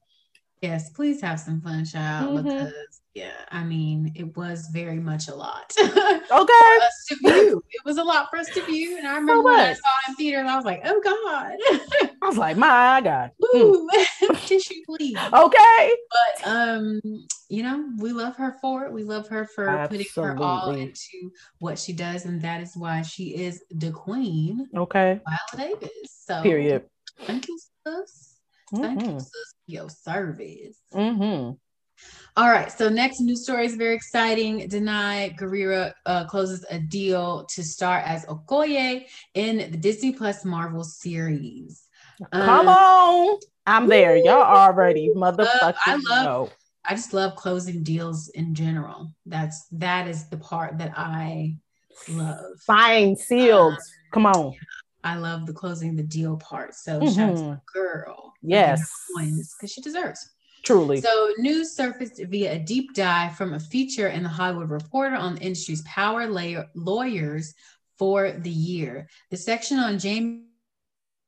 [0.65, 2.49] Yes, please have some fun, child, mm-hmm.
[2.49, 5.71] because yeah, I mean, it was very much a lot.
[5.79, 6.79] okay.
[7.07, 7.63] to view.
[7.69, 8.97] It was a lot for us to view.
[8.97, 11.01] And I remember so when I saw it in theater and I was like, oh
[11.01, 12.11] God.
[12.21, 13.31] I was like, my God.
[13.55, 14.45] Ooh, mm.
[14.47, 15.17] tissue please.
[15.31, 15.95] Okay.
[16.11, 16.99] But um,
[17.47, 18.91] you know, we love her for it.
[18.91, 20.09] We love her for Absolutely.
[20.13, 24.67] putting her all into what she does, and that is why she is the queen.
[24.75, 25.21] Okay.
[25.55, 26.23] Viola Davis.
[26.25, 26.83] So period.
[27.21, 28.34] Thank you, sis.
[28.73, 29.11] Thank mm-hmm.
[29.11, 30.77] you, sis, your service.
[30.93, 31.51] Mm-hmm.
[32.37, 32.71] All right.
[32.71, 34.67] So next news story is very exciting.
[34.67, 40.83] Danai Gurira uh, closes a deal to star as Okoye in the Disney Plus Marvel
[40.83, 41.87] series.
[42.31, 43.39] Come um, on.
[43.65, 44.17] I'm there.
[44.17, 46.49] Y'all already motherfucking I love, know.
[46.85, 49.11] I just love closing deals in general.
[49.25, 51.55] That's that is the part that I
[52.09, 52.59] love.
[52.65, 53.73] Fine sealed.
[53.73, 53.79] Um,
[54.11, 54.53] Come on.
[55.05, 56.73] I love the closing the deal part.
[56.75, 57.15] So mm-hmm.
[57.15, 57.53] shout out to mm-hmm.
[57.71, 58.33] girl.
[58.41, 58.91] Yes.
[59.15, 60.31] Because she deserves.
[60.63, 60.99] Truly.
[60.99, 65.35] So, news surfaced via a deep dive from a feature in the Hollywood Reporter on
[65.35, 67.53] the industry's power layer lawyers
[67.99, 69.07] for the year.
[69.29, 70.41] The section on James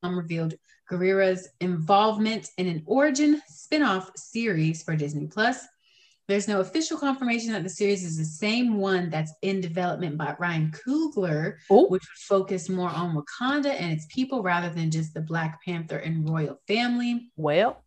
[0.03, 0.55] revealed
[0.91, 5.63] Gurira's involvement in an origin spin-off series for Disney Plus.
[6.27, 10.35] There's no official confirmation that the series is the same one that's in development by
[10.37, 11.87] Ryan Coogler, Ooh.
[11.87, 15.99] which would focus more on Wakanda and its people rather than just the Black Panther
[15.99, 17.31] and royal family.
[17.37, 17.81] Well,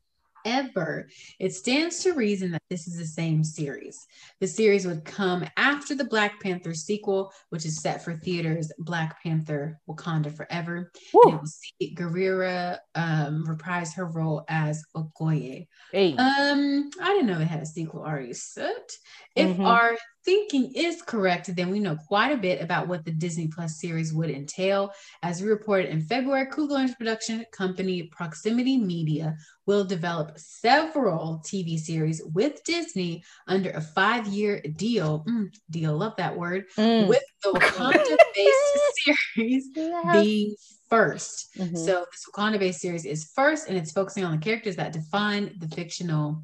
[0.44, 4.07] However, it stands to reason that this is the same series.
[4.40, 9.22] The series would come after the Black Panther sequel, which is set for theaters Black
[9.22, 10.90] Panther Wakanda Forever.
[11.14, 15.66] And will see Gurira um, reprise her role as Okoye.
[15.92, 16.16] Hey.
[16.16, 18.90] Um, I didn't know they had a sequel already set.
[19.37, 19.66] If Mhm.
[19.66, 23.81] our thinking is correct, then we know quite a bit about what the Disney Plus
[23.81, 24.92] series would entail.
[25.22, 29.37] As we reported in February, Coogler's production company Proximity Media
[29.70, 35.24] will develop several TV series with Disney under a five-year deal.
[35.28, 36.64] Mm, deal, love that word.
[36.76, 37.06] Mm.
[37.06, 39.68] With the Wakanda-based series
[40.12, 40.56] being
[40.88, 41.50] first.
[41.56, 41.78] Mhm.
[41.78, 45.68] So this Wakanda-based series is first, and it's focusing on the characters that define the
[45.68, 46.42] fictional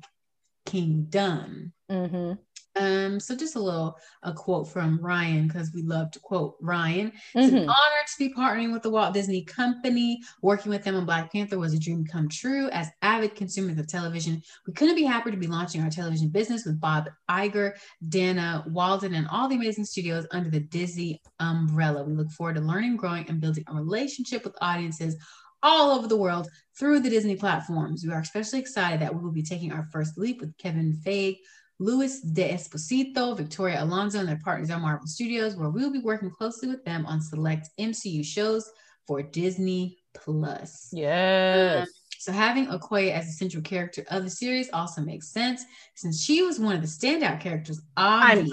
[0.64, 1.72] kingdom.
[1.90, 2.38] Mhm.
[2.76, 7.12] Um, so just a little a quote from Ryan because we love to quote Ryan.
[7.34, 7.68] It's an Mhm.
[7.68, 10.20] honor to be partnering with the Walt Disney Company.
[10.42, 12.68] Working with them on Black Panther was a dream come true.
[12.70, 16.64] As avid consumers of television, we couldn't be happier to be launching our television business
[16.64, 22.04] with Bob Iger, Dana Walden, and all the amazing studios under the Disney umbrella.
[22.04, 25.16] We look forward to learning, growing, and building a relationship with audiences
[25.62, 28.04] all over the world through the Disney platforms.
[28.04, 31.38] We are especially excited that we will be taking our first leap with Kevin Feige,
[31.78, 36.30] Louis D'Esposito, Victoria Alonso, and their partners at Marvel Studios, where we will be working
[36.30, 38.70] closely with them on select MCU shows
[39.06, 40.88] for Disney Plus.
[40.92, 41.88] Yes.
[42.18, 45.62] So having Okoye as a central character of the series also makes sense
[45.94, 48.50] since she was one of the standout characters, Avi,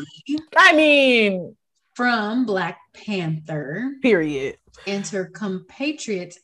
[0.55, 1.55] I mean,
[1.95, 3.93] from Black Panther.
[4.01, 4.57] period.
[4.85, 6.37] and her compatriot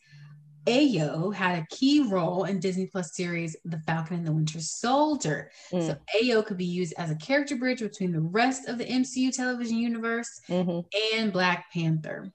[0.69, 5.51] Ayo had a key role in Disney Plus series The Falcon and the Winter Soldier.
[5.73, 5.87] Mm.
[5.87, 9.31] So Ayo could be used as a character bridge between the rest of the MCU
[9.31, 10.85] television universe Mhm.
[11.15, 12.31] and Black Panther.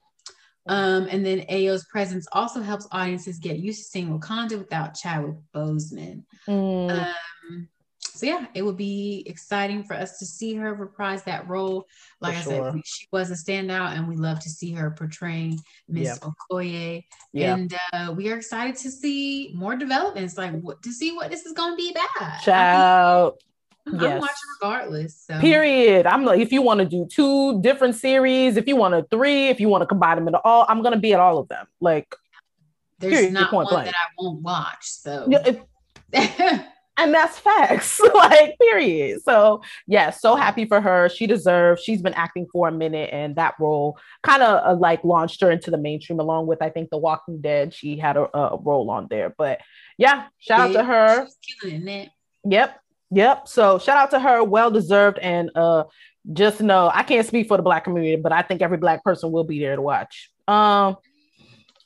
[0.67, 5.35] Um, and then Ayo's presence also helps audiences get used to seeing Wakanda without Chadwick
[5.53, 6.23] Boseman.
[6.47, 6.89] Mm.
[6.91, 7.13] Um,
[8.15, 11.85] so yeah, it would be exciting for us to see her reprise that role.
[12.21, 12.71] Like For I sure.
[12.71, 17.03] said, she was a standout, and we love to see her portraying Miss Okoye.
[17.33, 17.53] yeah.
[17.53, 21.45] And uh, we are excited to see more developments, like what to see what this
[21.45, 22.41] is going to be about.
[22.41, 23.33] Child.
[23.87, 24.21] I am yes.
[24.21, 25.23] watching regardless.
[25.27, 25.39] So.
[25.39, 26.07] Period.
[26.07, 29.49] I'm like, if you want to do two different series, if you want to three,
[29.49, 31.67] if you want to combine them into all, I'm gonna be at all of them.
[31.79, 32.15] Like,
[32.99, 33.85] There's period, not one blank.
[33.85, 34.83] that I won't watch.
[34.83, 36.65] So yeah, it-
[36.97, 37.99] and that's facts.
[38.13, 39.21] like, period.
[39.23, 41.09] So, yeah, so happy for her.
[41.09, 41.83] She deserves.
[41.83, 45.51] She's been acting for a minute, and that role kind of uh, like launched her
[45.51, 46.19] into the mainstream.
[46.19, 47.73] Along with, I think, The Walking Dead.
[47.73, 49.33] She had a, a role on there.
[49.37, 49.61] But
[49.97, 51.27] yeah, shout out to her.
[51.61, 52.09] Killing it.
[52.45, 52.79] Yep.
[53.11, 53.47] Yep.
[53.47, 55.85] So shout out to her, well deserved, and uh
[56.33, 59.31] just know I can't speak for the black community, but I think every black person
[59.31, 60.31] will be there to watch.
[60.47, 60.97] Um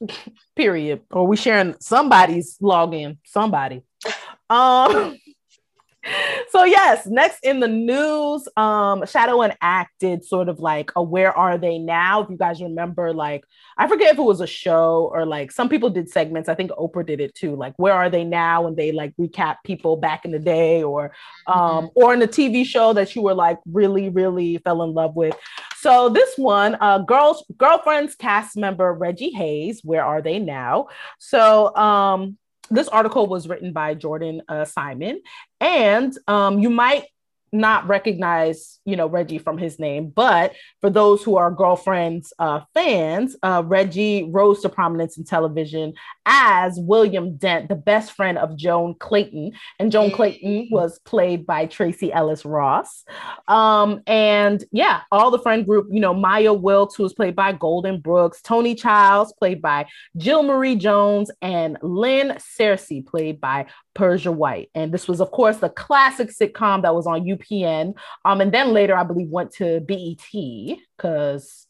[0.56, 1.02] period.
[1.12, 3.84] Or we sharing somebody's login, somebody.
[4.50, 5.18] Um
[6.50, 11.04] so yes, next in the news, um, Shadow and Act did sort of like a
[11.04, 12.24] where are they now?
[12.24, 13.44] If you guys remember, like
[13.78, 16.50] I forget if it was a show or like some people did segments.
[16.50, 17.56] I think Oprah did it too.
[17.56, 18.68] Like where are they now?
[18.68, 21.14] And they like recap people back in the day, or
[21.48, 25.16] um, or in the TV show that you were like really, really fell in love
[25.16, 25.36] with.
[25.78, 29.82] So this one, uh, girls, girlfriends cast member Reggie Hayes.
[29.84, 30.88] Where are they now?
[31.20, 32.38] So um,
[32.70, 35.22] this article was written by Jordan uh, Simon,
[35.60, 37.06] and um, you might
[37.52, 42.62] not recognize, you know, Reggie from his name, but for those who are girlfriends uh,
[42.74, 45.94] fans, uh, Reggie rose to prominence in television
[46.32, 51.66] as William Dent, the best friend of Joan Clayton, and Joan Clayton was played by
[51.66, 53.04] Tracee Ellis Ross.
[53.48, 57.52] Um, and yeah, all the friend group, you know, Maya Wilkes, who was played by
[57.52, 59.88] Golden Brooks, Toni Childs, played by
[60.18, 63.66] Jill Marie Jones, and Lynn Searcy, played by
[63.96, 64.70] Persia White.
[64.76, 67.96] And this was, of course, the classic sitcom that was on UPN.
[68.24, 71.66] Um, and then later, I believe, went to BET because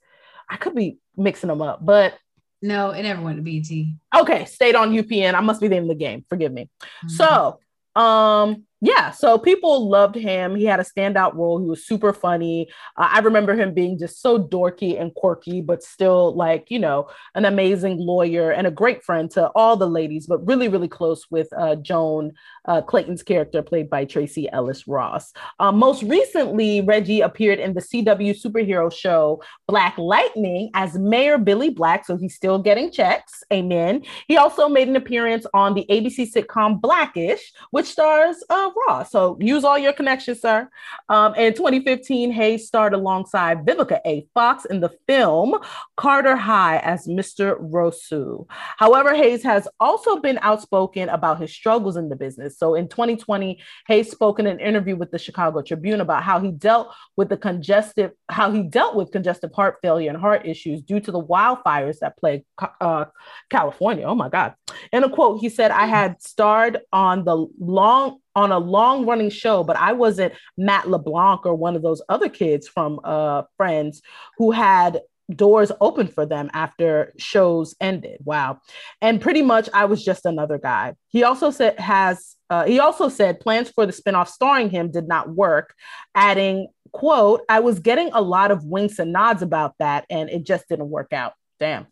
[0.49, 2.15] I could be mixing them up, but
[2.61, 3.93] No, it never went to BT.
[4.15, 5.33] okay, stayed on UPN.
[5.33, 6.25] I must be the end of the game.
[6.29, 6.69] Forgive me.
[7.07, 7.59] So,
[7.95, 10.55] um, yeah, so people loved him.
[10.55, 11.59] He had a standout role.
[11.59, 12.69] He was super funny.
[12.95, 17.09] Uh, I remember him being just so dorky and quirky, but still like, you know,
[17.35, 21.25] an amazing lawyer and a great friend to all the ladies, but really, really close
[21.29, 22.31] with uh, Joan
[22.65, 25.33] uh, Clayton's character, played by Tracee Ellis Ross.
[25.59, 31.69] Um, most recently, Reggie appeared in the CW superhero show Black Lightning as Mayor Billy
[31.69, 32.05] Black.
[32.05, 33.43] So he's still getting checks.
[33.51, 34.03] Amen.
[34.27, 38.68] He also made an appearance on the ABC sitcom Blackish, which stars uh,
[39.09, 40.69] So use all your connections, sir.
[41.09, 44.27] Um, in 2015, Hayes starred alongside Vivica A.
[44.33, 45.55] Fox in the film
[45.95, 47.59] Carter High as Mr.
[47.59, 48.47] Rosu.
[48.77, 52.57] However, Hayes has also been outspoken about his struggles in the business.
[52.57, 56.51] So in 2020, Hayes spoke in an interview with the Chicago Tribune about how he
[56.51, 60.99] dealt with the congestive, how he dealt with congestive heart failure and heart issues due
[60.99, 62.45] to the wildfires that plagued
[62.81, 63.05] uh,
[63.49, 64.05] California.
[64.05, 64.55] Oh my God.
[64.91, 69.29] In a quote, he said, I had starred on the long on a long running
[69.29, 74.01] show, but I wasn't Matt LeBlanc or one of those other kids from uh, Friends
[74.37, 75.01] who had
[75.35, 78.17] doors open for them after shows ended.
[78.23, 78.61] Wow.
[79.01, 80.95] And pretty much I was just another guy.
[81.09, 85.07] He also said has uh, he also said plans for the spinoff starring him did
[85.07, 85.75] not work,
[86.15, 90.45] adding, quote, I was getting a lot of winks and nods about that and it
[90.45, 91.33] just didn't work out.
[91.59, 91.87] Damn.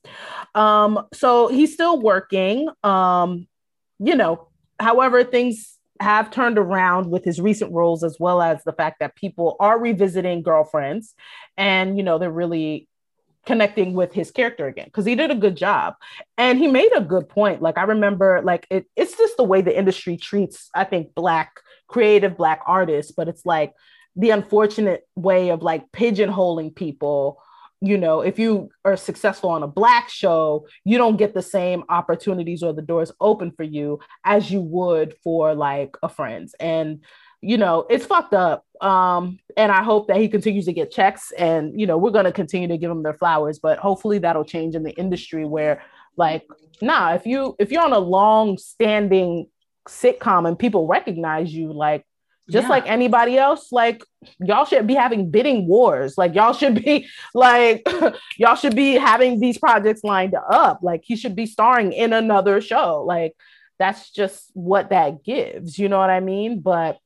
[0.55, 2.69] Um, so he's still working.
[2.83, 3.47] Um,
[3.99, 4.47] you know,
[4.79, 9.15] however, things have turned around with his recent roles, as well as the fact that
[9.15, 11.15] people are revisiting girlfriends
[11.57, 12.87] and, you know, they're really
[13.45, 15.95] connecting with his character again because he did a good job.
[16.37, 17.61] And he made a good point.
[17.61, 21.61] Like i remember like it, it's just the way the industry treats i think black
[21.87, 23.73] creative black artists but it's like
[24.17, 27.41] the unfortunate way of like pigeonholing people
[27.81, 31.83] you know, if you are successful on a black show, you don't get the same
[31.89, 36.55] opportunities or the doors open for you as you would for like a friend's.
[36.59, 37.03] And,
[37.41, 38.65] you know, it's fucked up.
[38.81, 42.31] Um, and I hope that he continues to get checks and, you know, we're to
[42.31, 45.83] continue to give him their flowers, but hopefully that'll change in the industry where
[46.15, 46.47] like,
[46.81, 49.47] nah, if you, if you're on a long standing
[49.87, 52.03] sitcom and people recognize you, like
[52.49, 52.69] just yeah.
[52.69, 54.03] like anybody else like
[54.39, 56.17] y'all should be having bidding wars.
[56.17, 57.87] Like y'all should be like
[58.37, 60.79] y'all should be having these projects lined up.
[60.81, 63.03] Like he should be starring in another show.
[63.05, 63.35] Like
[63.79, 66.61] that's just what that gives you know what i mean?
[66.61, 66.97] But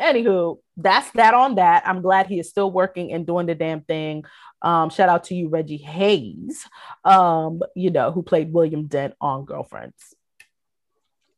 [0.00, 1.86] anywho that's that on that.
[1.86, 4.24] I'm glad he is still working and doing the damn thing.
[4.60, 6.66] Um, shout out to you reggie hayes
[7.04, 10.14] um, you know who played william dent on girlfriends.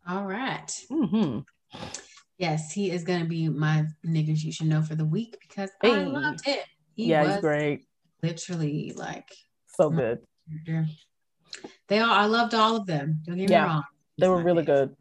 [0.09, 0.69] All right.
[0.91, 1.41] mm-hmm.
[2.39, 5.93] Yes, he is gonna be my niggas you should know for the week because hey.
[5.93, 6.65] I loved it.
[6.95, 7.85] He yeah, he's great.
[8.23, 9.31] Literally, like
[9.67, 10.21] so good.
[11.89, 13.23] They all I loved all of them.
[13.25, 13.85] Don't get yeah, me wrong.
[14.19, 14.95] They were really good.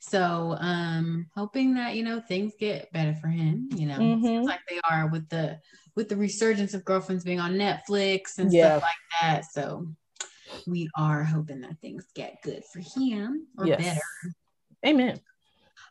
[0.00, 4.24] So um hoping that you know things get better for him, you know, mm-hmm.
[4.24, 5.58] seems like they are with the
[5.96, 8.78] with the resurgence of girlfriends being on Netflix and yeah.
[8.78, 9.44] stuff like that.
[9.52, 9.86] So
[10.66, 13.82] we are hoping that things get good for him or yes.
[13.82, 14.34] better.
[14.86, 15.20] Amen.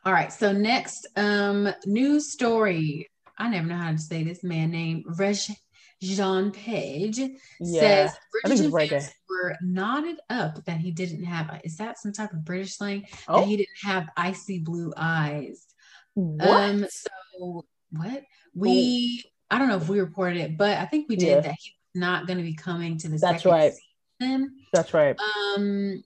[0.04, 0.32] All right.
[0.32, 3.10] So next um news story.
[3.38, 5.04] I never know how to say this man name.
[5.08, 7.18] Regé-Jean Page
[7.60, 7.80] yeah.
[7.80, 11.60] says fans were knotted up that he didn't have.
[11.64, 13.06] Is that some type of British slang?
[13.28, 13.40] Oh.
[13.40, 15.66] That he didn't have icy blue eyes.
[16.14, 16.48] What?
[16.48, 18.22] Um, so what
[18.54, 19.24] we?
[19.50, 21.40] I don't know if we reported it, but I think we did yeah.
[21.40, 23.18] that he was not going to be coming to the.
[23.18, 23.72] That's right.
[24.20, 24.50] Season.
[24.72, 25.16] That's right.
[25.56, 26.02] Um,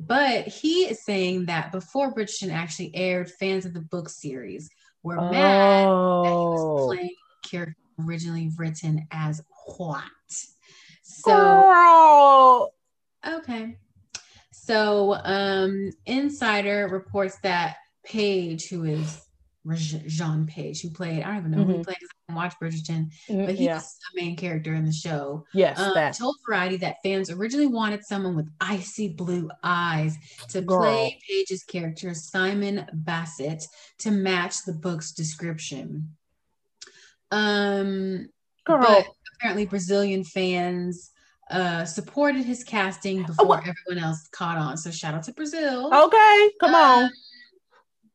[0.00, 4.70] but he is saying that before Bridgerton actually aired, fans of the book series
[5.02, 5.30] were oh.
[5.30, 6.86] mad that he was oh.
[6.86, 9.42] playing character originally written as
[9.76, 10.04] what?
[11.02, 12.74] So Girl.
[13.26, 13.76] okay.
[14.52, 19.20] So um Insider reports that Page, who is
[19.74, 21.70] Jean Page, who played, I don't even know mm-hmm.
[21.70, 21.96] who he played
[22.30, 23.46] I watch Bridgerton, mm-hmm.
[23.46, 23.78] but he's yeah.
[23.80, 25.46] a main character in the show.
[25.54, 25.78] Yes.
[25.78, 26.16] Um, that.
[26.16, 30.16] Told Variety that fans originally wanted someone with icy blue eyes
[30.48, 30.80] to Girl.
[30.80, 33.66] play Page's character, Simon Basset,
[34.00, 36.10] to match the book's description.
[37.30, 38.28] Um,
[38.66, 38.82] Girl.
[38.82, 39.06] But
[39.36, 41.12] apparently, Brazilian fans
[41.50, 44.76] uh supported his casting oh, before oh, everyone else caught on.
[44.76, 45.90] So shout out to Brazil.
[45.94, 47.10] Okay, come on.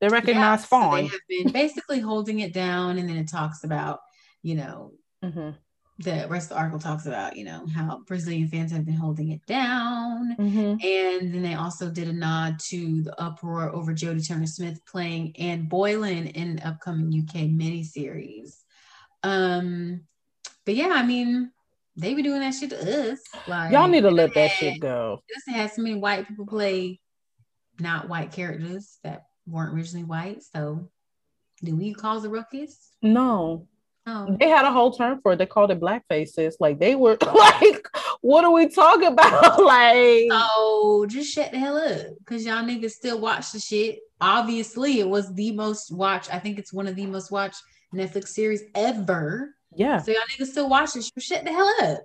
[0.03, 0.91] They recognize yeah, Fawn.
[0.91, 4.01] So they have been basically holding it down, and then it talks about,
[4.41, 4.91] you know,
[5.23, 5.51] mm-hmm.
[5.99, 9.31] the rest of the article talks about, you know, how Brazilian fans have been holding
[9.31, 10.85] it down, mm-hmm.
[10.85, 15.37] and then they also did a nod to the uproar over Jodie Turner Smith playing
[15.37, 18.57] Anne Boleyn in an upcoming UK miniseries.
[19.23, 20.01] Um,
[20.65, 21.49] but yeah, I mean,
[21.95, 23.21] they be doing that shit to us.
[23.47, 25.23] Like y'all need to let that shit go.
[25.29, 26.99] This has so many white people play
[27.79, 30.43] not white characters that weren't originally white.
[30.43, 30.89] So,
[31.63, 32.91] do we cause a ruckus?
[33.01, 33.67] No.
[34.05, 34.35] Oh.
[34.37, 35.37] They had a whole term for it.
[35.37, 36.57] They called it black faces.
[36.59, 37.87] Like they were like,
[38.21, 39.63] what are we talking about?
[39.63, 43.99] like, oh, just shut the hell up, because y'all niggas still watch the shit.
[44.19, 46.33] Obviously, it was the most watched.
[46.33, 47.61] I think it's one of the most watched
[47.93, 49.55] Netflix series ever.
[49.75, 49.99] Yeah.
[49.99, 51.09] So y'all niggas still watch it.
[51.19, 51.99] Shut the hell up.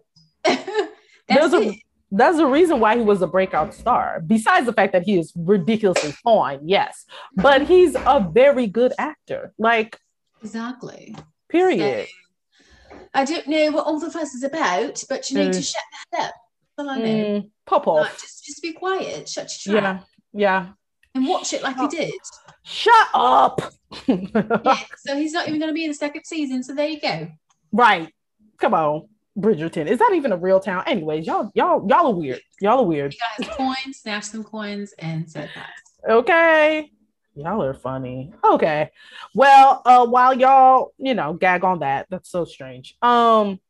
[1.29, 1.81] there's a
[2.11, 4.23] That's the reason why he was a breakout star.
[4.27, 7.05] Besides the fact that he is ridiculously fine, yes,
[7.37, 9.53] but he's a very good actor.
[9.59, 9.99] Like
[10.43, 11.15] exactly.
[11.49, 12.07] Period.
[12.09, 15.55] So, I don't know what all the fuss is about, but you need mm.
[15.55, 15.83] to shut
[16.13, 16.35] that up.
[16.77, 17.05] That's I know.
[17.05, 18.07] Mm, pop off.
[18.07, 19.29] Like, just, just be quiet.
[19.29, 20.07] Shut your trap.
[20.33, 20.41] Yeah.
[20.41, 20.69] Yeah.
[21.15, 21.89] And watch it like oh.
[21.89, 22.15] he did.
[22.63, 23.61] Shut up.
[24.07, 26.63] yeah, so he's not even going to be in the second season.
[26.63, 27.29] So there you go.
[27.73, 28.13] Right.
[28.59, 29.09] Come on.
[29.39, 29.87] Bridgerton.
[29.87, 30.83] Is that even a real town?
[30.87, 32.41] Anyways, y'all, y'all, y'all are weird.
[32.61, 33.15] Y'all are weird.
[33.15, 36.11] You guys coins, snatch some coins, and said that.
[36.11, 36.91] Okay.
[37.35, 38.33] Y'all are funny.
[38.45, 38.91] Okay.
[39.35, 42.97] Well, uh, while y'all, you know, gag on that, that's so strange.
[43.01, 43.61] Um,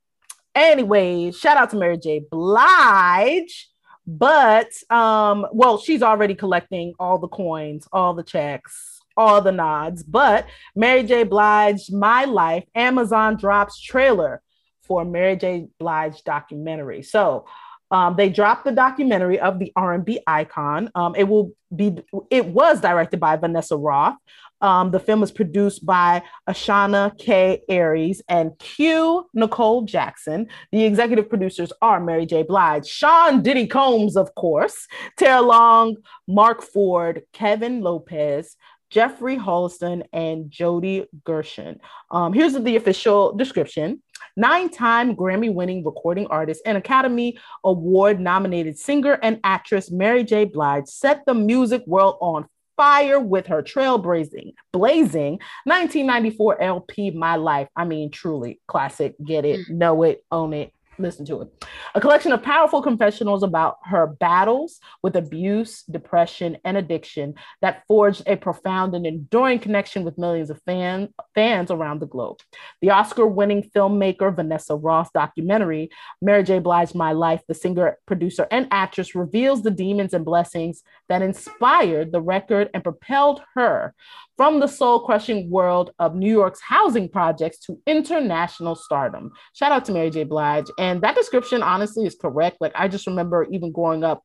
[0.54, 2.24] anyway, shout out to Mary J.
[2.30, 3.68] Blige.
[4.06, 10.02] But um, well, she's already collecting all the coins, all the checks, all the nods.
[10.02, 11.24] But Mary J.
[11.24, 14.40] Blige, My Life, Amazon drops trailer
[14.88, 15.68] for Mary J.
[15.78, 17.02] Blige documentary.
[17.02, 17.46] So
[17.90, 20.90] um, they dropped the documentary of the R&B icon.
[20.94, 21.96] Um, it will be.
[22.30, 24.16] It was directed by Vanessa Roth.
[24.60, 27.62] Um, the film was produced by Ashana K.
[27.68, 29.26] Aries and Q.
[29.32, 30.48] Nicole Jackson.
[30.72, 32.42] The executive producers are Mary J.
[32.42, 38.56] Blige, Sean Diddy Combs, of course, Tara Long, Mark Ford, Kevin Lopez,
[38.90, 41.80] Jeffrey Holliston and Jody Gerson.
[42.10, 44.02] Um, here's the official description.
[44.36, 50.44] Nine time Grammy winning recording artist and Academy Award nominated singer and actress Mary J.
[50.44, 55.32] Blige set the music world on fire with her trailblazing, blazing
[55.64, 57.68] 1994 LP, My Life.
[57.76, 59.16] I mean, truly classic.
[59.22, 59.70] Get it, mm.
[59.70, 61.66] know it, own it, listen to it.
[61.94, 68.22] A collection of powerful confessionals about her battles with abuse, depression, and addiction that forged
[68.26, 72.38] a profound and enduring connection with millions of fan, fans around the globe.
[72.80, 75.90] The Oscar winning filmmaker Vanessa Roth documentary,
[76.20, 76.58] Mary J.
[76.58, 82.12] Blige My Life, the singer, producer, and actress, reveals the demons and blessings that inspired
[82.12, 83.94] the record and propelled her
[84.38, 89.32] from the soul crushing world of New York's housing projects to international stardom.
[89.52, 90.22] Shout out to Mary J.
[90.22, 90.68] Blige.
[90.78, 92.58] And that description honestly is correct.
[92.60, 94.22] Like, I just remember even growing up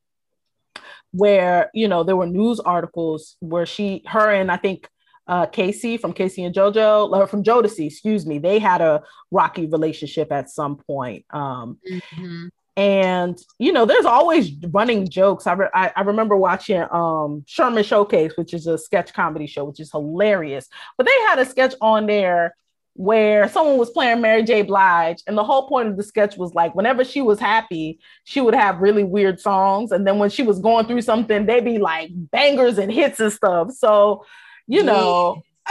[1.11, 4.87] where, you know, there were news articles where she, her, and I think
[5.27, 9.01] uh, K-Ci from K-Ci and JoJo, or from Jodeci, excuse me, they had a
[9.31, 11.25] rocky relationship at some point.
[11.31, 16.83] Um, mm-hmm and you know there's always running jokes i, re- I, I, remember watching
[16.91, 20.67] um sherman showcase which is a sketch comedy show which is hilarious
[20.97, 22.55] but they had a sketch on there
[22.95, 26.55] where someone was playing mary j blige and the whole point of the sketch was
[26.55, 30.41] like whenever she was happy she would have really weird songs and then when she
[30.41, 34.25] was going through something they'd be like bangers and hits and stuff so
[34.65, 35.41] you know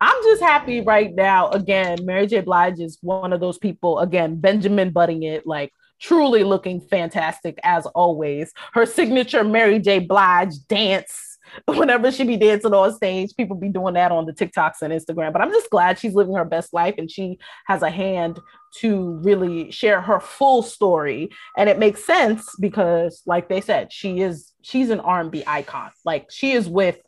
[0.00, 1.50] I'm just happy right now.
[1.50, 2.42] Again, Mary J.
[2.42, 3.98] Blige is one of those people.
[3.98, 8.52] Again, Benjamin butting it like truly looking fantastic as always.
[8.72, 10.00] Her signature Mary J.
[10.00, 11.38] Blige dance.
[11.66, 15.32] Whenever she be dancing on stage, people be doing that on the TikToks and Instagram.
[15.32, 18.38] But I'm just glad she's living her best life and she has a hand
[18.76, 21.30] to really share her full story.
[21.56, 25.90] And it makes sense because, like they said, she is she's an R&B icon.
[26.04, 26.98] Like she is with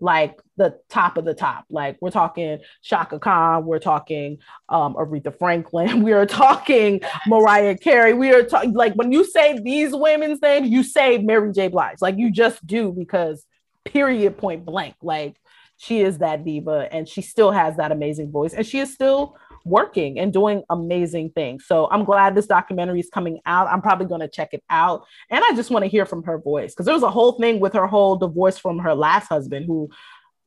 [0.00, 1.64] like the top of the top.
[1.70, 4.38] Like we're talking Chaka Khan, we're talking
[4.68, 8.14] um, Aretha Franklin, we are talking Mariah Carey.
[8.14, 11.68] We are talking like when you say these women's names, you say Mary J.
[11.68, 11.98] Blige.
[12.00, 13.44] Like you just do because
[13.84, 14.96] period point blank.
[15.02, 15.36] Like
[15.76, 19.36] she is that diva and she still has that amazing voice and she is still
[19.64, 21.66] working and doing amazing things.
[21.66, 23.68] So I'm glad this documentary is coming out.
[23.68, 25.04] I'm probably going to check it out.
[25.30, 27.60] And I just want to hear from her voice because there was a whole thing
[27.60, 29.90] with her whole divorce from her last husband who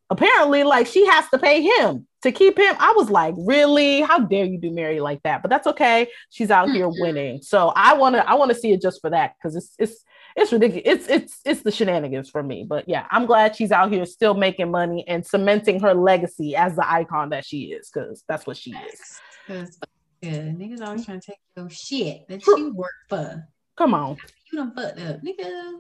[0.09, 2.75] apparently like she has to pay him to keep him.
[2.79, 4.01] I was like, really?
[4.01, 5.41] How dare you do Mary like that?
[5.41, 6.07] But that's okay.
[6.29, 7.01] She's out here mm-hmm.
[7.01, 7.41] winning.
[7.41, 10.03] So I want to I want to see it just for that because it's it's
[10.35, 10.83] it's ridiculous.
[10.85, 12.65] It's it's it's the shenanigans for me.
[12.67, 16.75] But yeah, I'm glad she's out here still making money and cementing her legacy as
[16.75, 19.19] the icon that she is, because that's what she is.
[19.47, 19.79] Cause
[20.21, 23.47] Yeah, niggas always trying to take your shit that you work for.
[23.77, 24.17] Come on.
[24.51, 25.79] You don't fucked up, nigga.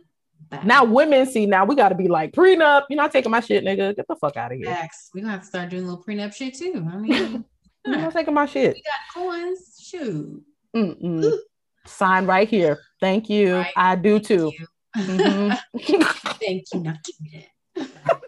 [0.49, 0.61] Bye.
[0.63, 2.83] Now women see now we gotta be like prenup.
[2.89, 3.95] You're not taking my shit, nigga.
[3.95, 4.67] Get the fuck out of here.
[4.67, 5.09] Facts.
[5.13, 6.85] We gonna have to start doing a little prenup shit too.
[6.91, 7.45] I mean,
[7.85, 8.75] you're not taking my shit.
[8.75, 9.79] We got coins.
[9.81, 10.43] Shoot.
[10.75, 11.37] Mm-mm.
[11.85, 12.79] Sign right here.
[12.99, 13.55] Thank you.
[13.55, 13.73] Right.
[13.75, 14.51] I do too.
[14.95, 15.19] Thank you.
[15.19, 16.29] Mm-hmm.
[16.39, 16.79] Thank you.
[16.79, 18.21] Now give me that.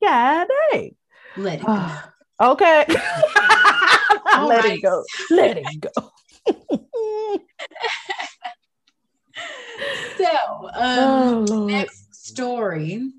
[0.00, 0.94] yeah, hey.
[1.36, 1.92] Let it go.
[2.40, 2.84] okay.
[2.88, 4.78] Let right.
[4.78, 5.04] it go.
[5.30, 5.90] Let it go.
[10.16, 13.12] so, um, oh, next story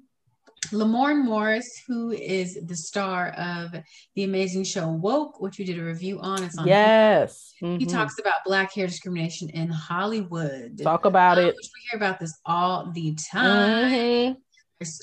[0.72, 3.72] Lamorne Morris, who is the star of
[4.16, 6.44] the amazing show Woke, which we did a review on.
[6.44, 7.54] It's on yes.
[7.62, 7.80] mm-hmm.
[7.80, 10.80] He talks about black hair discrimination in Hollywood.
[10.82, 11.56] Talk about um, it.
[11.56, 13.92] we hear about this all the time.
[13.92, 14.42] Mm-hmm.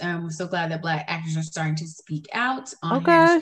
[0.03, 3.41] Um, we're so glad that Black actors are starting to speak out on okay.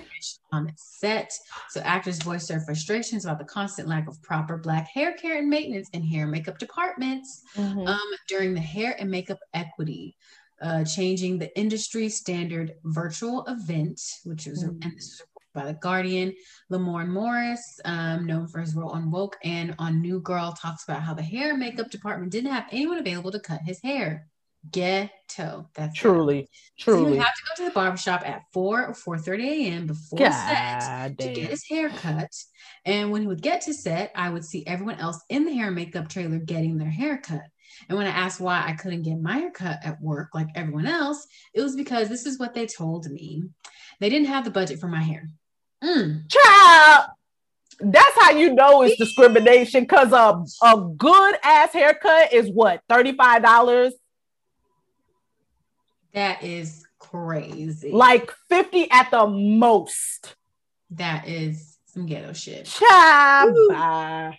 [0.53, 1.33] on set.
[1.71, 5.49] So actors voice their frustrations about the constant lack of proper Black hair care and
[5.49, 7.87] maintenance in hair and makeup departments mm-hmm.
[7.87, 10.15] um, during the hair and makeup equity.
[10.61, 14.83] Uh, changing the industry standard virtual event, which was mm-hmm.
[14.83, 15.23] and this was
[15.55, 16.35] by the Guardian.
[16.71, 21.03] Lamorne Morris, um, known for his role on Woke and on New Girl, talks about
[21.03, 24.29] how the hair and makeup department didn't have anyone available to cut his hair
[24.71, 25.69] ghetto.
[25.75, 26.51] That's truly, it.
[26.79, 26.99] truly.
[26.99, 29.87] So he would have to go to the barbershop at 4 or 4 30 a.m.
[29.87, 31.17] before God set damn.
[31.17, 32.33] to get his hair cut.
[32.85, 35.67] And when he would get to set, I would see everyone else in the hair
[35.67, 37.43] and makeup trailer getting their hair cut.
[37.89, 40.87] And when I asked why I couldn't get my hair cut at work like everyone
[40.87, 43.45] else, it was because this is what they told me.
[44.01, 45.31] They didn't have the budget for my hair.
[45.83, 46.31] Mm.
[46.31, 47.11] Child,
[47.81, 53.93] that's how you know it's discrimination because a, a good ass haircut is what $35
[56.17, 57.93] that is crazy.
[57.93, 60.35] Like 50 at the most.
[60.93, 62.65] That is some ghetto shit.
[62.65, 64.35] Child.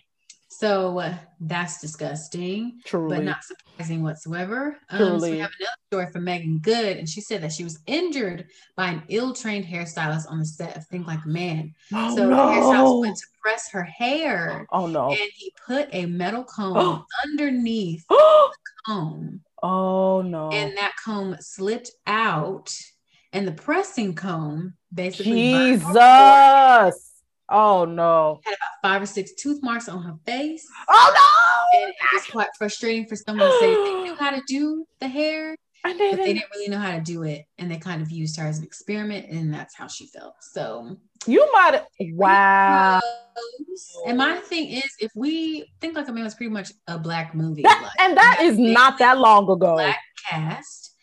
[0.58, 3.18] So uh, that's disgusting, Truly.
[3.18, 4.76] but not surprising whatsoever.
[4.90, 7.78] Um, so we have another story from Meagan Good, and she said that she was
[7.86, 11.74] injured by an ill-trained hairstylist on the set of Think Like a Man.
[11.94, 12.30] Oh, so no.
[12.30, 14.66] the hairstylist went to press her hair.
[14.72, 15.10] Oh no!
[15.10, 18.50] And he put a metal comb underneath the
[18.84, 19.40] comb.
[19.62, 20.50] Oh no.
[20.50, 22.76] And that comb slipped out,
[23.32, 25.52] and the pressing comb basically.
[25.52, 27.07] Jesus.
[27.50, 28.40] Oh no.
[28.44, 30.66] Had about five or six tooth marks on her face.
[30.88, 31.80] Oh no.
[31.80, 35.08] And it was quite frustrating for someone to say they knew how to do the
[35.08, 37.44] hair, but they didn't really know how to do it.
[37.58, 40.34] And they kind of used her as an experiment, and that's how she felt.
[40.40, 40.96] So
[41.26, 41.82] you might
[42.12, 43.00] wow.
[44.06, 47.34] And my thing is, if we think like a man was pretty much a black
[47.34, 49.74] movie, that, like, and that is not that long ago.
[49.74, 50.94] Black cast,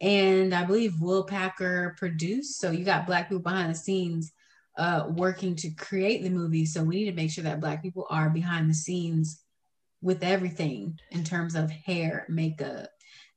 [0.00, 2.60] and I believe Will Packer produced.
[2.60, 4.32] So you got black people behind the scenes,
[4.78, 6.64] uh, working to create the movie.
[6.64, 9.42] So we need to make sure that black people are behind the scenes
[10.00, 12.88] with everything in terms of hair, makeup,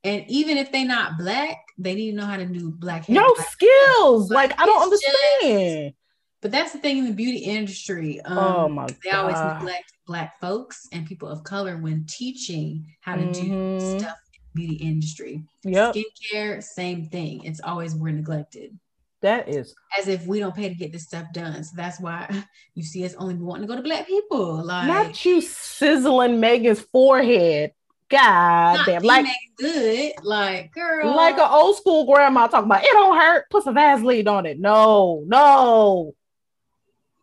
[0.03, 3.15] and even if they're not black, they need to know how to do black hair.
[3.15, 4.31] No black skills.
[4.31, 5.89] Like I don't understand.
[5.89, 5.95] Just,
[6.41, 8.19] but that's the thing in the beauty industry.
[8.21, 8.97] Um, oh my God.
[9.03, 13.77] They always neglect black folks and people of color when teaching how to mm-hmm.
[13.77, 14.17] do stuff
[14.53, 15.43] beauty industry.
[15.63, 15.91] Yeah.
[15.91, 17.43] Skincare, same thing.
[17.43, 18.77] It's always we're neglected.
[19.21, 21.63] That is as if we don't pay to get this stuff done.
[21.63, 22.27] So that's why
[22.75, 24.63] you see us only wanting to go to black people.
[24.63, 27.73] Like not you sizzling Meagan's forehead.
[28.09, 29.25] God damn, like
[29.57, 33.49] good, like girl, like an old school grandma talking about it don't hurt.
[33.49, 34.59] Put some Vaseline on it.
[34.59, 36.13] No, no,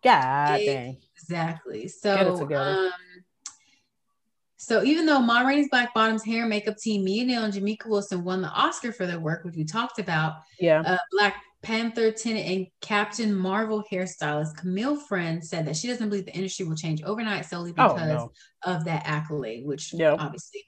[0.03, 0.97] God dang.
[1.15, 1.89] Exactly.
[1.89, 2.91] So, um,
[4.57, 7.87] so even though Ma Rainey's Black Bottoms hair and makeup team, Mia Neal and Jamika
[7.87, 10.37] Wilson won the Oscar for their work, which we talked about.
[10.59, 10.81] Yeah.
[10.81, 11.35] Uh, Black
[11.69, 16.65] Panther tenant and Captain Marvel hairstylist Camille Friend said that she doesn't believe the industry
[16.65, 18.33] will change overnight solely because oh, no.
[18.65, 20.17] of that accolade, which yep.
[20.19, 20.65] obviously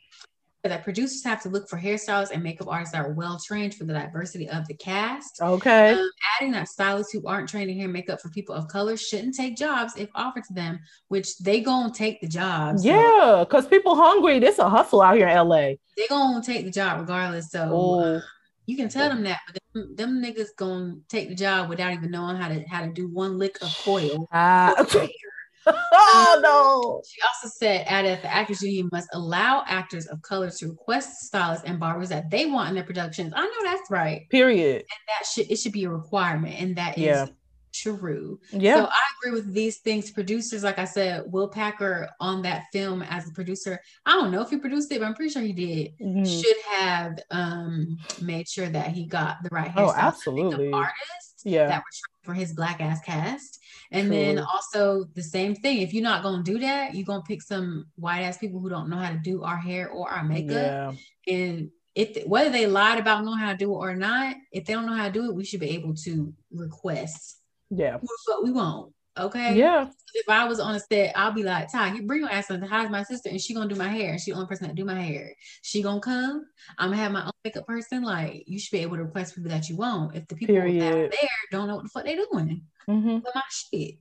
[0.62, 3.84] that producers have to look for hairstylists and makeup artists that are well trained for
[3.84, 5.40] the diversity of the cast.
[5.40, 5.94] Okay.
[5.94, 9.34] Um, adding that stylists who aren't trained in hair makeup for people of color shouldn't
[9.34, 12.84] take jobs if offered to them, which they gonna take the jobs.
[12.84, 14.38] Yeah, because people hungry.
[14.38, 15.76] This a hustle out here in LA.
[15.96, 17.50] They gonna take the job regardless.
[17.50, 18.20] So uh,
[18.66, 22.36] you can tell them that, but them, niggas gonna take the job without even knowing
[22.36, 24.28] how to how to do one lick of foil.
[24.32, 25.12] Uh, okay.
[25.66, 27.02] oh no.
[27.06, 31.64] She also said added the actors union must allow actors of color to request stylists
[31.66, 33.32] and barbers that they want in their productions.
[33.36, 34.28] I know that's right.
[34.30, 34.76] Period.
[34.76, 36.54] And that should it should be a requirement.
[36.58, 37.26] And that is yeah.
[37.72, 38.40] True.
[38.52, 38.76] Yeah.
[38.76, 40.10] So I agree with these things.
[40.10, 43.80] Producers, like I said, Will Packer on that film as a producer.
[44.06, 45.92] I don't know if he produced it, but I'm pretty sure he did.
[46.00, 46.24] Mm-hmm.
[46.24, 50.72] Should have um made sure that he got the right Oh, absolutely.
[50.72, 51.66] Artists yeah.
[51.68, 53.60] that were for his black ass cast
[53.92, 54.16] and True.
[54.16, 55.78] then also the same thing.
[55.78, 58.88] If you're not gonna do that, you're gonna pick some white ass people who don't
[58.88, 60.94] know how to do our hair or our makeup.
[61.28, 61.34] Yeah.
[61.34, 64.72] And if whether they lied about knowing how to do it or not, if they
[64.72, 67.39] don't know how to do it, we should be able to request.
[67.70, 67.98] Yeah.
[68.26, 68.92] But we won't.
[69.18, 69.56] Okay.
[69.56, 69.88] Yeah.
[70.14, 72.62] If I was on a set, I'll be like, Ty, you bring your ass on.
[72.62, 73.28] How's my sister?
[73.28, 74.18] And she gonna do my hair.
[74.18, 75.34] She the only person that do my hair.
[75.62, 76.46] She gonna come.
[76.78, 78.02] I'm gonna have my own makeup person.
[78.02, 80.14] Like you should be able to request people that you want.
[80.14, 80.82] If the people Period.
[80.82, 83.18] that are there don't know what the fuck they doing mm-hmm.
[83.34, 83.96] my shit,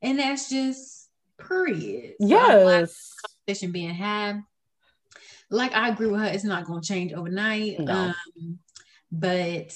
[0.00, 2.14] and that's just period.
[2.20, 3.14] So yes.
[3.46, 4.42] Conversation being had.
[5.50, 6.26] Like I agree with her.
[6.26, 7.80] It's not gonna change overnight.
[7.80, 7.92] No.
[7.92, 8.58] Um,
[9.10, 9.74] but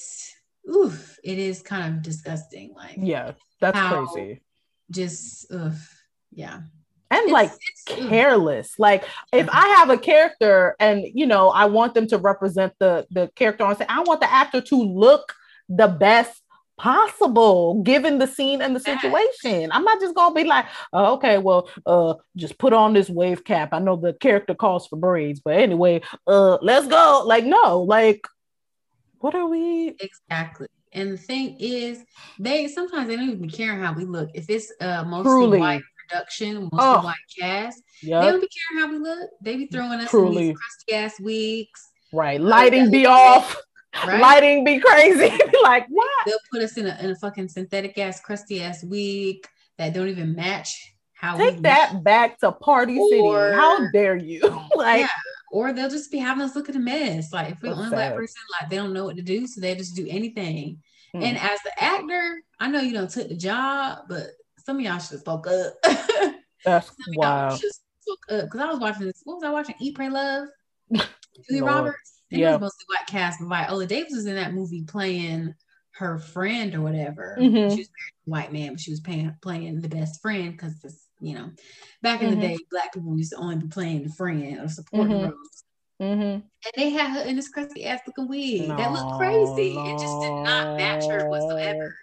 [0.68, 2.72] oof, it is kind of disgusting.
[2.74, 4.42] Like, yeah, that's crazy.
[4.90, 6.60] just, oof, yeah.
[7.10, 8.78] And It's- like it's- careless.
[8.78, 13.06] Like if I have a character and you know I want them to represent the
[13.10, 15.32] the character on set, I want the actor to look
[15.68, 16.42] the best
[16.78, 19.70] possible given the scene and the situation.
[19.72, 23.44] I'm not just gonna be like, oh, okay, well, uh, just put on this wave
[23.44, 23.70] cap.
[23.72, 27.22] I know the character calls for braids, but anyway, uh, let's go.
[27.24, 28.26] Like, no, like,
[29.20, 29.94] what are we?
[30.00, 30.68] Exactly.
[30.92, 32.04] And the thing is,
[32.38, 34.30] they sometimes they don't even care how we look.
[34.34, 35.58] If it's uh mostly Truly.
[35.58, 37.02] white production, mostly Oh.
[37.02, 39.30] white cast, they don't be caring how we look.
[39.42, 41.80] They be throwing us in these crusty ass wigs,
[42.12, 42.40] right.
[42.40, 43.56] Lighting be off.
[44.06, 44.20] right?
[44.20, 45.36] Lighting be crazy.
[45.62, 46.08] like what?
[46.26, 49.36] They'll put us in a, in a fucking synthetic ass, crusty ass wig
[49.78, 53.20] that don't even match how Take that back to Party City.
[53.20, 54.40] Or- How dare you?
[54.76, 55.08] like, Yeah.
[55.52, 57.32] Or they'll just be having us look at a mess.
[57.32, 58.16] Like if we're the That's only black sad.
[58.16, 60.82] person, like they don't know what to do, so they just do anything.
[61.12, 61.22] Hmm.
[61.22, 64.26] And as the actor, I know you don't took the job, but
[64.64, 65.74] some of y'all should have spoke up.
[66.64, 66.90] that's
[67.60, 69.20] should spoke up because I was watching this.
[69.24, 69.74] What was I watching?
[69.80, 70.48] Eat, Pray, Love.
[70.90, 71.74] Julia Lord.
[71.74, 72.22] Roberts.
[72.32, 72.50] And Yeah.
[72.50, 75.54] it was mostly white cast, but Viola Davis was in that movie playing
[75.92, 77.36] her friend or whatever.
[77.40, 77.52] Mhm.
[77.70, 80.52] She was married to a white man, but she was paying, playing the best friend
[80.52, 81.50] because this, you know,
[82.02, 82.34] back in Mhm.
[82.34, 85.22] the day, black people used to only be playing the friend or supporting Mhm.
[85.30, 85.64] roles.
[86.00, 86.40] Mm-hmm.
[86.66, 89.76] And they had her in this crusty ass looking wig that looked crazy.
[89.86, 91.96] It just did not match her whatsoever.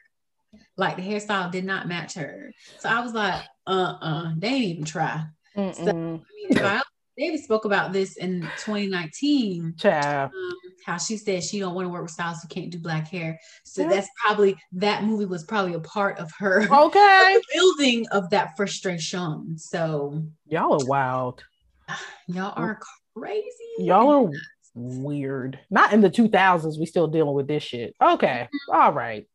[0.78, 2.51] Like the hairstyle did not match her.
[2.80, 5.26] So I was like, uh-uh, they ain't even try.
[5.55, 5.88] Mm-mm.
[5.88, 6.84] I mean, Viola
[7.18, 9.76] Davis spoke about this in 2019.
[9.78, 10.32] Child.
[10.34, 10.55] Um,
[10.86, 13.39] how she said she don't want to work with stylists who can't do black hair.
[13.64, 13.89] So Yeah.
[13.89, 17.41] that's probably that movie was probably a part of her Okay.
[17.53, 19.57] building of that frustration.
[19.57, 21.43] So Y'all are wild.
[22.28, 22.80] y'all are
[23.16, 23.47] crazy.
[23.78, 24.32] Y'all are
[24.74, 25.59] weird.
[25.70, 26.80] Not in the 2000s.
[26.80, 27.95] We still dealing with this shit.
[28.01, 28.49] Okay.
[28.72, 29.28] All right.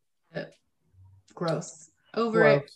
[1.34, 1.90] gross.
[2.14, 2.70] Over it.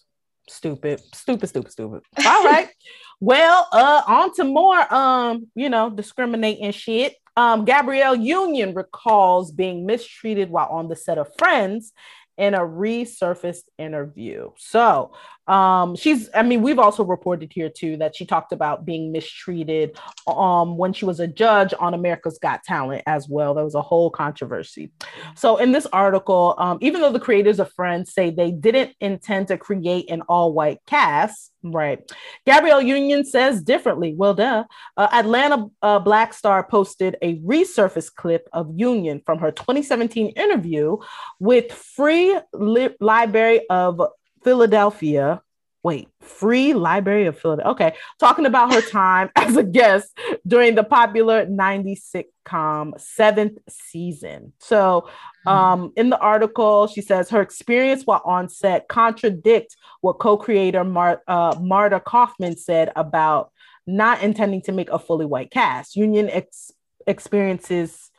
[0.49, 1.01] Stupid.
[1.15, 2.03] Stupid, stupid, stupid.
[2.25, 2.69] All right.
[3.23, 7.15] Well, uh, on to more um, you know, discriminating shit.
[7.37, 11.93] Um, Gabrielle Union recalls being mistreated while on the set of Friends
[12.37, 14.51] in a resurfaced interview.
[14.57, 15.13] So
[15.49, 19.99] um she's i mean we've also reported here too that she talked about being mistreated
[20.29, 23.83] um when she was a judge on america's got talent as well there was a
[23.83, 24.93] whole controversy
[25.35, 29.49] so in this article um even though the creators of friends say they didn't intend
[29.49, 32.01] to create an all-white cast right.
[32.47, 34.15] Gabrielle union says differently.
[34.15, 34.65] Well duh.
[34.97, 40.97] Uh, atlanta uh, black star posted a resurfaced clip of union from her 2017 interview
[41.39, 44.01] with free Li- library of
[44.43, 45.43] Philadelphia.
[45.85, 47.71] Wait, Free Library of Philadelphia.
[47.73, 50.17] Okay, talking about her time as a guest
[50.47, 54.53] during the popular 90s sitcom seventh season.
[54.61, 55.09] So,
[55.45, 61.23] um, in the article, she says her experience while on set contradict what co-creator Mar-
[61.27, 63.51] uh, Marta Kauffman said about
[63.85, 65.97] not intending to make a fully white cast.
[65.97, 66.71] Union ex-
[67.09, 68.11] experiences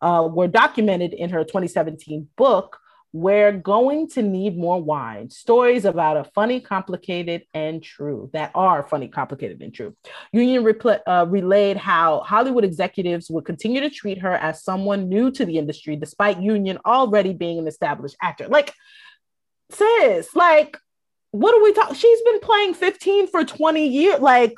[0.00, 2.80] uh, were documented in her 2017 book
[3.12, 5.30] we're going to need more wine.
[5.30, 9.96] Stories about a funny, complicated, and true that are funny, complicated, and true.
[10.32, 15.30] Union repl- uh, relayed how Hollywood executives would continue to treat her as someone new
[15.30, 18.46] to the industry, despite Union already being an established actor.
[18.48, 18.74] Like,
[19.70, 20.76] sis, like,
[21.30, 21.94] what are we talking?
[21.94, 24.20] She's been playing 15 for 20 years.
[24.20, 24.54] Like,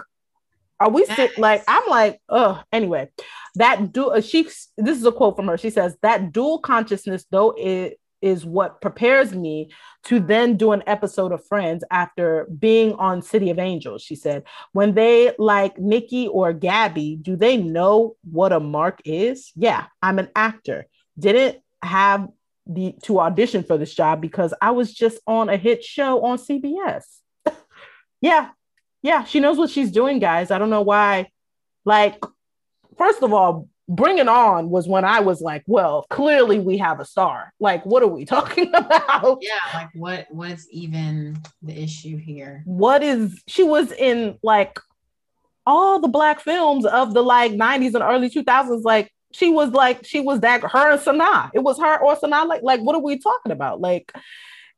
[0.80, 3.10] are we sit like I'm like, oh, anyway,
[3.56, 4.44] that do uh, she
[4.78, 5.58] this is a quote from her.
[5.58, 9.70] She says that dual consciousness, though it is what prepares me
[10.04, 14.02] to then do an episode of Friends after being on City of Angels.
[14.02, 19.52] She said, when they like Nikki or Gabby, do they know what a mark is?
[19.56, 20.86] Yeah, I'm an actor.
[21.18, 22.28] Didn't have
[22.66, 26.38] the to audition for this job because I was just on a hit show on
[26.38, 27.04] CBS.
[28.20, 28.50] yeah,
[29.02, 30.50] yeah, she knows what she's doing, guys.
[30.50, 31.28] I don't know why.
[31.84, 32.22] Like,
[32.98, 37.00] first of all, Bring It On was when I was like, well, clearly we have
[37.00, 37.52] a star.
[37.58, 39.38] Like, what are we talking about?
[39.40, 42.62] Yeah, like what what is even the issue here?
[42.66, 44.78] What is she was in like
[45.66, 48.84] all the black films of the like 90s and early 2000s?
[48.84, 51.50] Like, she was like, she was that her and Sanaa.
[51.52, 52.46] It was her or Sanaa.
[52.46, 53.80] Like, like, what are we talking about?
[53.80, 54.12] Like,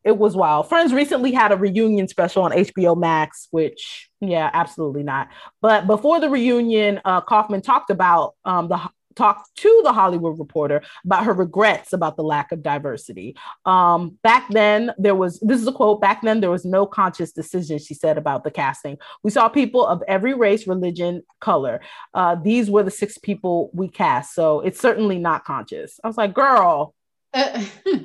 [0.04, 0.68] it was wild.
[0.68, 5.28] Friends recently had a reunion special on HBO Max, which, yeah, absolutely not.
[5.60, 8.80] But before the reunion, uh, Kauffman talked about um, the
[9.14, 13.36] talked to the Hollywood Reporter about her regrets about the lack of diversity.
[13.64, 16.00] Um, back then, there was this is a quote.
[16.00, 17.78] Back then, there was no conscious decision.
[17.78, 18.98] She said about the casting.
[19.22, 21.80] We saw people of every race, religion, color.
[22.14, 24.34] Uh, these were the six people we cast.
[24.34, 25.98] So it's certainly not conscious.
[26.02, 26.94] I was like, girl,
[27.32, 27.64] Uh,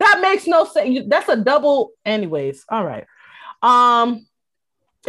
[0.00, 1.00] That makes no sense.
[1.08, 1.92] That's a double.
[2.04, 3.04] Anyways, all right.
[3.62, 4.26] Um,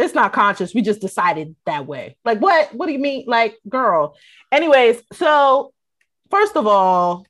[0.00, 0.74] it's not conscious.
[0.74, 2.16] We just decided that way.
[2.24, 2.74] Like, what?
[2.74, 3.24] What do you mean?
[3.26, 4.16] Like, girl.
[4.50, 5.72] Anyways, so
[6.30, 7.26] first of all,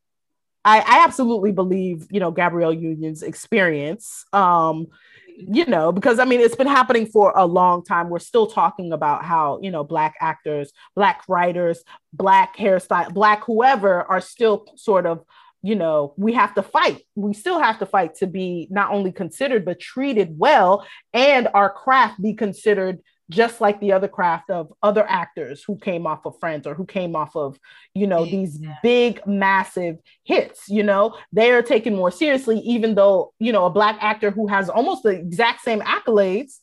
[0.64, 4.24] I, I absolutely believe, you know, Gabrielle Union's experience.
[4.32, 4.88] Um,
[5.36, 8.10] you know, because I mean, it's been happening for a long time.
[8.10, 14.02] We're still talking about how, you know, Black actors, Black writers, Black hairstyle, Black whoever
[14.02, 15.24] are still sort of,
[15.62, 17.02] you know, we have to fight.
[17.14, 21.70] We still have to fight to be not only considered, but treated well and our
[21.70, 26.38] craft be considered just like the other craft of other actors who came off of
[26.40, 27.58] Friends or who came off of,
[27.94, 28.74] you know, these yeah.
[28.82, 30.68] big, massive hits.
[30.68, 34.48] You know, they are taken more seriously, even though, you know, a Black actor who
[34.48, 36.58] has almost the exact same accolades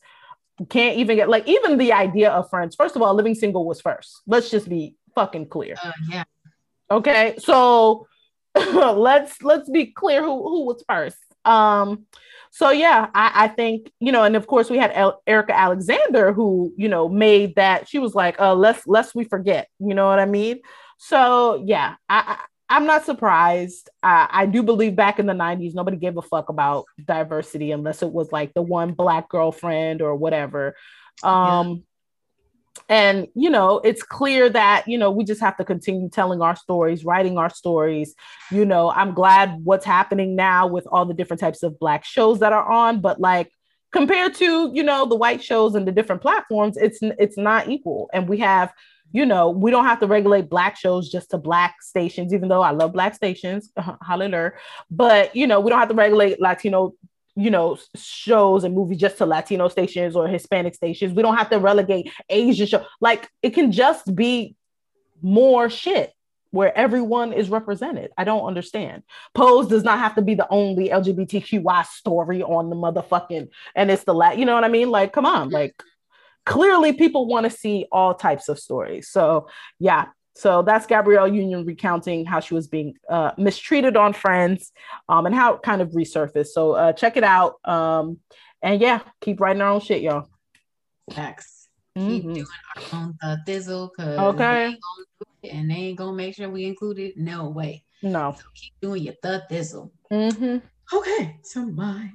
[0.68, 2.76] can't even get, like, even the idea of Friends.
[2.76, 4.20] First of all, Living Single was first.
[4.26, 5.74] Let's just be fucking clear.
[5.82, 6.24] Uh, yeah.
[6.90, 7.36] Okay.
[7.38, 8.06] So
[8.94, 11.18] let's let's be clear who who was first.
[11.44, 12.06] Um,
[12.50, 16.32] so yeah, I, I think you know, and of course we had El- Erika Alexander
[16.32, 17.88] who you know made that.
[17.88, 20.60] She was like, "Uh, lest lest we forget," you know what I mean?
[20.98, 22.38] So yeah, I,
[22.68, 23.88] I am not surprised.
[24.02, 28.02] I, I do believe back in the '90s, nobody gave a fuck about diversity unless
[28.02, 30.74] it was like the one black girlfriend or whatever.
[31.22, 31.84] Um,
[32.88, 36.56] and you know it's clear that you know we just have to continue telling our
[36.56, 38.14] stories writing our stories.
[38.50, 42.40] You know i'm glad what's happening now with all the different types of black shows
[42.40, 43.50] that are on but like
[43.92, 48.10] compared to you know the white shows and the different platforms it's it's not equal.
[48.12, 48.72] And we have
[49.12, 52.60] you know we don't have to regulate black shows just to black stations even though
[52.60, 53.70] i love black stations
[54.06, 54.52] hallelujah.
[54.90, 56.94] But you know we don't have to regulate latino
[57.38, 61.14] you know shows and movies just to latino stations or hispanic stations.
[61.14, 64.56] We don't have to relegate asian show like it can just be
[65.22, 66.12] more shit
[66.50, 68.10] where everyone is represented.
[68.16, 69.02] I don't understand.
[69.34, 74.04] Pose does not have to be the only lgbtqy story on the motherfucking and it's
[74.04, 74.90] the la- you know what i mean?
[74.90, 75.82] Like come on like
[76.44, 79.08] clearly people want to see all types of stories.
[79.08, 80.06] So yeah
[80.38, 84.70] so that's Gabrielle Union recounting how she was being uh, mistreated on Friends
[85.08, 86.48] um, and how it kind of resurfaced.
[86.48, 87.56] So uh, check it out.
[87.64, 88.18] Um,
[88.62, 90.28] and yeah, keep writing our own shit, y'all.
[91.12, 91.68] Facts.
[91.96, 92.08] Mm-hmm.
[92.08, 94.76] Keep doing our own uh, thizzle because okay.
[95.42, 97.16] and they ain't gonna make sure we include it.
[97.16, 97.82] No way.
[98.04, 98.36] No.
[98.38, 99.90] So keep doing your the thizzle.
[100.12, 100.58] Mm-hmm.
[100.96, 102.12] Okay, so my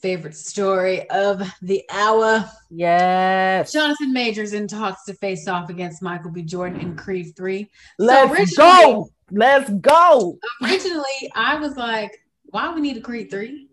[0.00, 2.48] favorite story of the hour.
[2.70, 3.72] Yes.
[3.72, 6.42] Jonathan Majors in talks to face off against Michael B.
[6.42, 7.70] Jordan in Creed 3.
[7.98, 9.10] Let's so go.
[9.30, 10.38] Let's go.
[10.62, 13.68] Originally, I was like, why we need a Creed 3?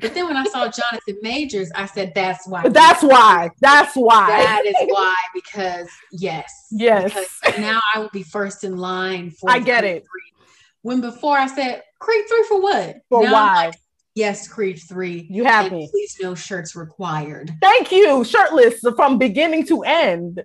[0.00, 2.68] But then when I saw Jonathan Majors, I said, that's why.
[2.68, 3.50] That's why.
[3.60, 4.26] That's why.
[4.26, 6.52] That is why, because yes.
[6.72, 7.14] Yes.
[7.14, 10.02] Because now I will be first in line for I get Creed it.
[10.02, 10.08] 3.
[10.82, 12.96] When before I said, Creed 3 for what?
[13.08, 13.72] For now why?
[14.14, 15.26] Yes, Creed 3.
[15.28, 15.88] You have me.
[15.90, 17.52] Please no shirts required.
[17.60, 18.24] Thank you.
[18.24, 20.44] Shirtless from beginning to end.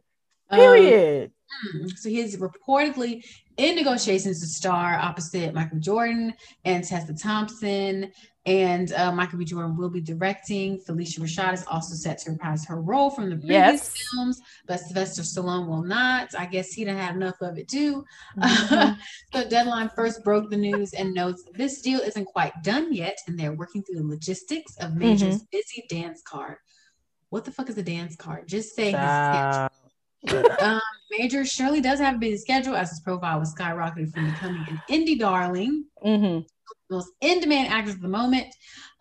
[0.51, 1.31] Period.
[1.75, 3.23] Um, so he's reportedly
[3.57, 6.33] in negotiations to star opposite Michael Jordan
[6.65, 8.11] and Tessa Thompson.
[8.45, 9.45] And uh, Michael B.
[9.45, 10.79] Jordan will be directing.
[10.79, 13.97] Phylicia Rashad is also set to reprise her role from the previous yes.
[14.13, 16.33] films, but Sylvester Stallone will not.
[16.37, 18.05] I guess he didn't have enough of it too.
[18.37, 18.99] Mm-hmm.
[19.33, 23.37] so Deadline first broke the news and notes this deal isn't quite done yet, and
[23.37, 25.45] they're working through the logistics of Major's mm-hmm.
[25.51, 26.57] busy dance card.
[27.29, 28.47] What the fuck is a dance card?
[28.47, 29.69] Just say uh,
[30.59, 30.81] um,
[31.11, 34.81] Major Shirley does have a busy schedule as his profile was skyrocketing from becoming an
[34.89, 35.85] indie darling.
[36.03, 36.45] Mm-hmm.
[36.89, 38.47] Most in-demand actors at the moment.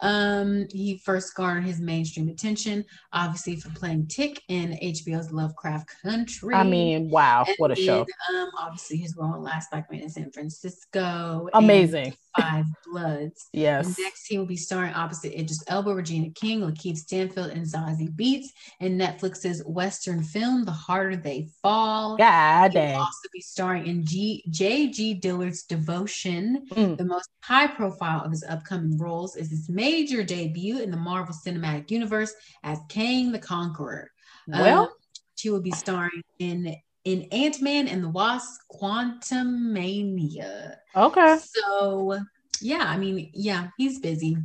[0.00, 6.54] Um, he first garnered his mainstream attention, obviously for playing Tic in HBO's Lovecraft Country.
[6.54, 8.06] I mean, wow, and what a then, show!
[8.32, 11.48] Um, obviously his role in Last Black Man in San Francisco.
[11.54, 12.14] Amazing.
[12.40, 13.48] Five Bloods.
[13.52, 13.86] Yes.
[13.86, 18.14] And next, he will be starring opposite Idris Elba, Regina King, Lakeith Stanfield, and Zazie
[18.14, 18.46] Beetz
[18.80, 22.16] in Netflix's Western film The Harder They Fall.
[22.16, 22.72] God.
[22.72, 25.14] He will also be starring in G- J.D.
[25.14, 26.66] Dillard's Devotion.
[26.72, 26.96] Mm.
[26.96, 31.34] The most high profile of his upcoming roles is his major debut in the Marvel
[31.34, 32.32] Cinematic Universe
[32.62, 34.10] as Kang the Conqueror.
[34.46, 34.88] Well, um,
[35.36, 36.74] she will be starring in
[37.08, 40.76] in Ant Man and the Wasp: Quantumania.
[40.94, 41.38] Okay.
[41.40, 42.18] So
[42.60, 44.36] yeah, I mean, yeah, he's busy.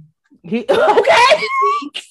[0.43, 1.35] He, okay.
[1.35, 2.05] Busy.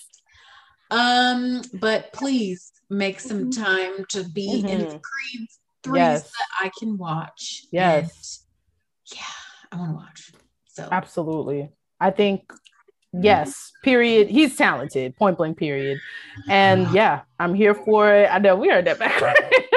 [0.90, 3.62] Um, but please make some mm-hmm.
[3.62, 4.68] time to be mm-hmm.
[4.68, 5.48] in Creed
[5.82, 6.24] three yes.
[6.24, 7.64] that I can watch.
[7.70, 8.44] Yes.
[9.10, 10.32] And yeah, I want to watch.
[10.66, 11.70] So absolutely.
[11.98, 12.52] I think
[13.12, 14.28] yes, period.
[14.28, 15.98] He's talented, point blank, period.
[16.48, 18.28] And yeah, I'm here for it.
[18.30, 19.20] I know we heard that back.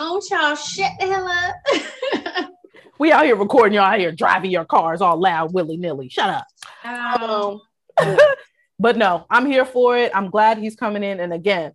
[0.00, 0.54] on, y'all?
[0.54, 2.50] Shut the hell up.
[2.98, 6.08] we out here recording, y'all out here driving your cars all loud, willy nilly.
[6.08, 7.20] Shut up.
[7.22, 7.60] Um,
[8.78, 10.12] but no, I'm here for it.
[10.14, 11.20] I'm glad he's coming in.
[11.20, 11.72] And again,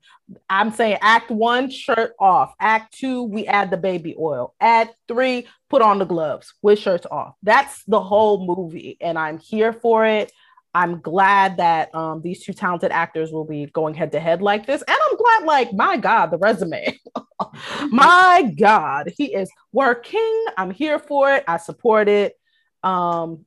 [0.50, 2.54] I'm saying act one, shirt off.
[2.60, 4.54] Act two, we add the baby oil.
[4.60, 7.36] Act three, put on the gloves with shirts off.
[7.44, 8.98] That's the whole movie.
[9.02, 10.32] And I'm here for it.
[10.74, 14.66] I'm glad that um, these two talented actors will be going head to head like
[14.66, 14.82] this.
[14.82, 16.98] And I'm glad, like, my God, the resume.
[17.92, 20.46] my God, he is working.
[20.58, 21.44] I'm here for it.
[21.48, 22.36] I support it.
[22.84, 23.46] Um,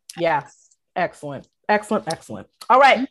[0.95, 1.49] excellent.
[1.69, 2.47] Excellent, excellent.
[2.69, 3.09] All right.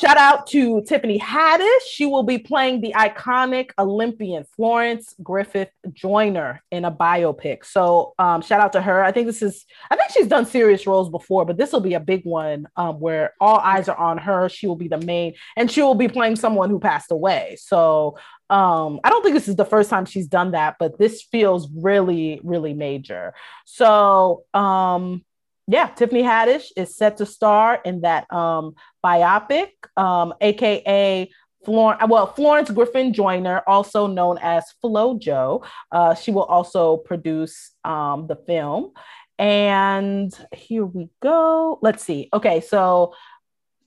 [0.00, 1.80] Shout out to Tiffany Haddish.
[1.90, 7.66] She will be playing the iconic Olympian Florence Griffith Joyner in a biopic.
[7.66, 9.04] So, um, shout out to her.
[9.04, 11.92] I think this is, I think she's done serious roles before, but this will be
[11.92, 14.48] a big one um, where all eyes are on her.
[14.48, 17.58] She will be the main, and she will be playing someone who passed away.
[17.60, 18.16] So,
[18.48, 21.68] um, I don't think this is the first time she's done that, but this feels
[21.76, 23.34] really, really major.
[23.66, 25.26] So, um,
[25.70, 31.30] yeah, Tiffany Haddish is set to star in that um, biopic, um, aka
[31.64, 35.64] Florence, well, Florence Griffin Joyner, also known as FloJo.
[35.92, 38.92] Uh, she will also produce um, the film.
[39.38, 41.78] And here we go.
[41.82, 42.28] Let's see.
[42.32, 43.14] Okay, so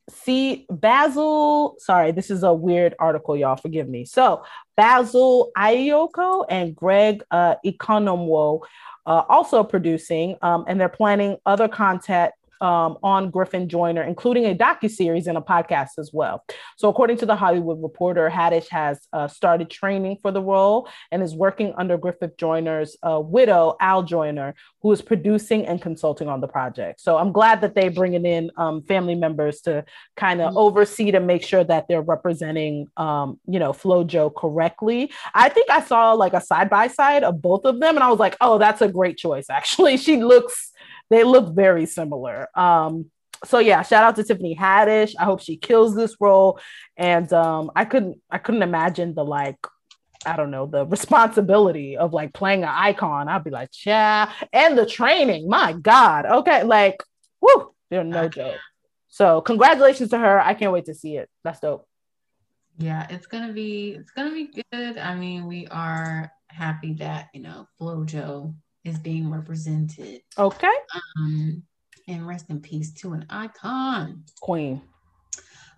[0.09, 1.75] see Basil.
[1.79, 3.55] Sorry, this is a weird article, y'all.
[3.55, 4.05] Forgive me.
[4.05, 4.43] So
[4.77, 8.61] Basil Ayoko and Greg uh, Economwo
[9.05, 12.33] uh, also producing, um, and they're planning other content
[12.63, 16.43] um, on Griffith Joyner, including a docu series and a podcast as well.
[16.77, 21.21] So, according to the Hollywood Reporter, Haddish has uh, started training for the role and
[21.21, 26.39] is working under Griffith Joyner's uh, widow, Al Joyner, who is producing and consulting on
[26.39, 27.01] the project.
[27.01, 29.83] So, I'm glad that they're bringing in um, family members to
[30.15, 30.57] kind of mm-hmm.
[30.57, 35.11] oversee to make sure that they're representing, um, you know, FloJo correctly.
[35.33, 38.09] I think I saw like a side by side of both of them, and I
[38.09, 39.49] was like, oh, that's a great choice.
[39.49, 40.72] Actually, she looks
[41.09, 42.47] they look very similar.
[42.57, 43.11] Um,
[43.45, 45.15] so yeah, shout out to Tiffany Haddish.
[45.19, 46.59] I hope she kills this role.
[46.97, 49.57] And um, I couldn't I couldn't imagine the like
[50.25, 53.27] I don't know the responsibility of like playing an icon.
[53.27, 55.49] I'd be like, yeah, and the training.
[55.49, 56.25] My God.
[56.25, 57.03] Okay, like,
[57.41, 58.57] whoo, they're no joke.
[59.09, 60.39] So congratulations to her.
[60.39, 61.29] I can't wait to see it.
[61.43, 61.87] That's dope.
[62.77, 64.97] Yeah, it's gonna be it's gonna be good.
[64.97, 70.21] I mean, we are happy that you know FloJo is being represented.
[70.37, 70.73] Okay.
[71.17, 71.63] Um,
[72.07, 74.23] and rest in peace to an icon.
[74.41, 74.81] Queen.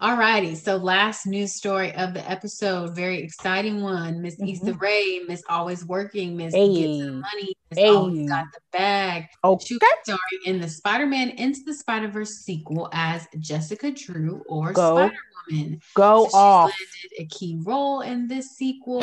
[0.01, 0.55] All righty.
[0.55, 4.21] So last news story of the episode, very exciting one.
[4.21, 4.67] Miss mm-hmm.
[4.67, 6.75] Issa Rae, Miss Always Working, Miss hey.
[6.75, 7.89] Get Some Money, Miss hey.
[7.89, 9.27] Always Got the Bag.
[9.43, 9.65] Okay.
[9.65, 14.97] She starring in the Spider-Man Into the Spider-Verse sequel as Jessica Drew or Go.
[14.97, 15.81] Spider-Woman.
[15.93, 16.71] Go so off.
[16.71, 19.01] landed a key role in this sequel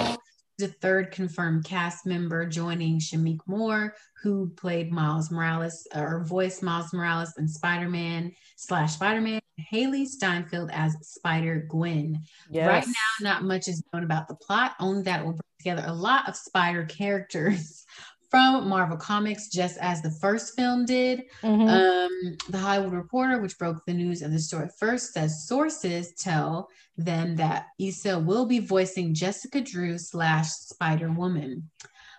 [0.58, 6.92] the third confirmed cast member joining Shameik Moore, who played Miles Morales or voiced Miles
[6.92, 9.40] Morales in Spider Man slash Spider Man.
[9.72, 12.22] Hailee Steinfeld as Spider Gwen.
[12.50, 12.66] Yes.
[12.66, 15.84] Right now, not much is known about the plot, only that it will bring together
[15.86, 17.84] a lot of Spider characters
[18.32, 21.24] from Marvel Comics, just as the first film did.
[21.42, 21.68] Mm-hmm.
[21.68, 26.70] Um, the Hollywood Reporter, which broke the news of the story first, says sources tell
[26.96, 31.68] them that Issa will be voicing Jessica Drew slash Spider Woman.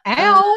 [0.06, 0.56] Ow.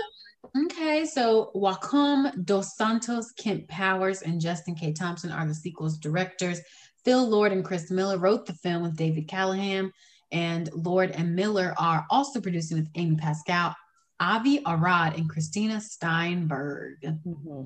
[0.54, 4.92] Um, okay, so Joaquin Dos Santos, Kemp Powers, and Justin K.
[4.92, 6.60] Thompson are the sequel's directors.
[7.02, 9.90] Phil Lord and Chris Miller wrote the film with David Callaham,
[10.32, 13.74] and Lord and Miller are also producing with Amy Pascal
[14.20, 17.00] Avi Arad and Christina Steinberg.
[17.02, 17.64] Mm-hmm.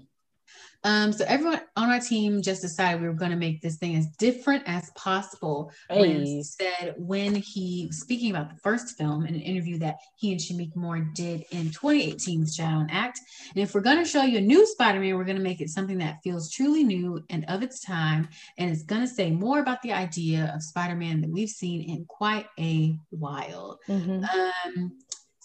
[0.83, 3.97] Um, so everyone on our team just decided we were going to make this thing
[3.97, 5.71] as different as possible.
[5.91, 6.01] Hey.
[6.01, 10.41] When said when he speaking about the first film in an interview that he and
[10.41, 13.21] Shameik Moore did in 2018's Shadow and Act.
[13.55, 15.69] And if we're going to show you a new Spider-Man, we're going to make it
[15.69, 19.61] something that feels truly new and of its time, and it's going to say more
[19.61, 23.79] about the idea of Spider-Man that we've seen in quite a while.
[23.89, 24.25] Mm-hmm.
[24.25, 24.93] Um,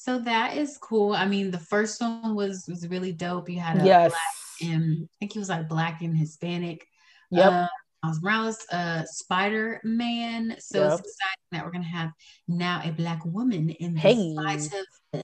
[0.06, 1.14] so that is cool.
[1.14, 3.50] I mean, the first one was was really dope.
[3.50, 4.12] You had a yes.
[4.12, 6.86] black and I think he was like black and Hispanic.
[7.32, 7.52] Yep.
[7.52, 7.68] Uh,
[8.04, 10.58] Miles Morales, uh, Spider Man.
[10.60, 10.92] So yep.
[10.92, 12.12] it's exciting that we're gonna have
[12.48, 14.36] now a black woman in hey.
[14.38, 14.70] of
[15.12, 15.24] this.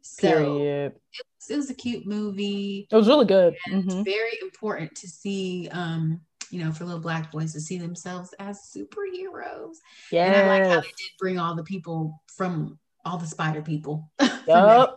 [0.00, 0.92] So Period.
[0.92, 2.88] It was, it was, a cute movie.
[2.90, 3.54] It was really good.
[3.68, 4.02] Mm-hmm.
[4.02, 5.68] Very important to see.
[5.72, 9.76] Um, you know, for little black boys to see themselves as superheroes.
[10.10, 10.24] Yeah.
[10.24, 14.10] And I like how they did bring all the people from all the spider people.
[14.46, 14.96] Yep.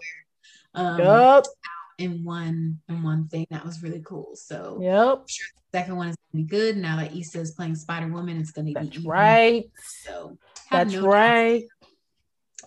[0.74, 1.46] um, yep.
[2.00, 4.32] In one in one thing that was really cool.
[4.36, 5.20] So yep.
[5.20, 6.78] I'm sure the second one is gonna be good.
[6.78, 9.66] Now that Issa is playing Spider Woman, it's gonna That's be right.
[9.86, 10.38] So
[10.72, 11.62] That's no right.
[11.62, 11.90] Doubt.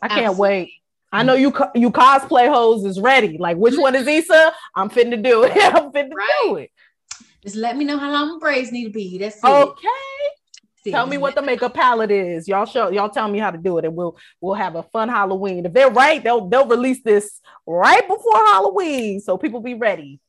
[0.03, 0.41] I can't Absolutely.
[0.41, 0.73] wait.
[1.13, 3.37] I know you co- you cosplay hoes is ready.
[3.39, 4.53] Like which one is Issa?
[4.77, 5.53] I'm fitting to do it.
[5.57, 6.43] I'm fitting to right.
[6.45, 6.71] do it.
[7.43, 9.19] Just let me know how long braids need to be.
[9.19, 9.89] That's okay.
[9.89, 10.33] It.
[10.87, 10.91] 60.
[10.93, 12.49] Tell me what the makeup palette is.
[12.49, 15.09] Y'all show y'all tell me how to do it, and we'll we'll have a fun
[15.09, 15.67] Halloween.
[15.67, 20.21] If they're right, they'll they'll release this right before Halloween, so people be ready.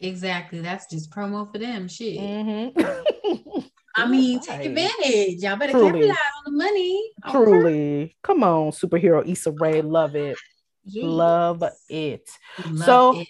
[0.00, 0.60] Exactly.
[0.60, 1.88] That's just promo for them.
[1.88, 2.18] Shit.
[2.18, 3.60] Mm-hmm.
[3.96, 5.42] I mean, take advantage.
[5.42, 5.86] Y'all better Truly.
[5.86, 7.10] capitalize on the money.
[7.30, 8.02] Truly.
[8.02, 8.14] Okay.
[8.22, 9.82] Come on, superhero Issa Rae.
[9.82, 10.38] Love it.
[10.84, 11.04] Yes.
[11.04, 12.30] Love it.
[12.64, 13.28] Love so it.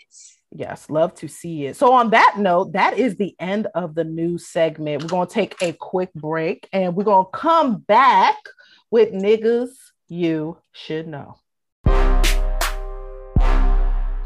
[0.51, 1.77] Yes, love to see it.
[1.77, 5.03] So, on that note, that is the end of the news segment.
[5.03, 8.37] We're going to take a quick break and we're going to come back
[8.91, 9.69] with niggas
[10.09, 11.37] you should know.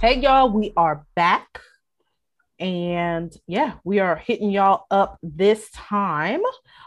[0.00, 1.60] Hey, y'all, we are back.
[2.60, 6.42] And yeah, we are hitting y'all up this time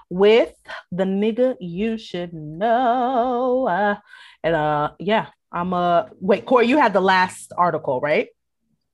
[0.10, 0.54] with
[0.94, 3.68] the nigga you should know.
[3.68, 3.98] Uh,
[4.44, 8.30] and uh, yeah, I'm uh, wait, Corey, you had the last article, right?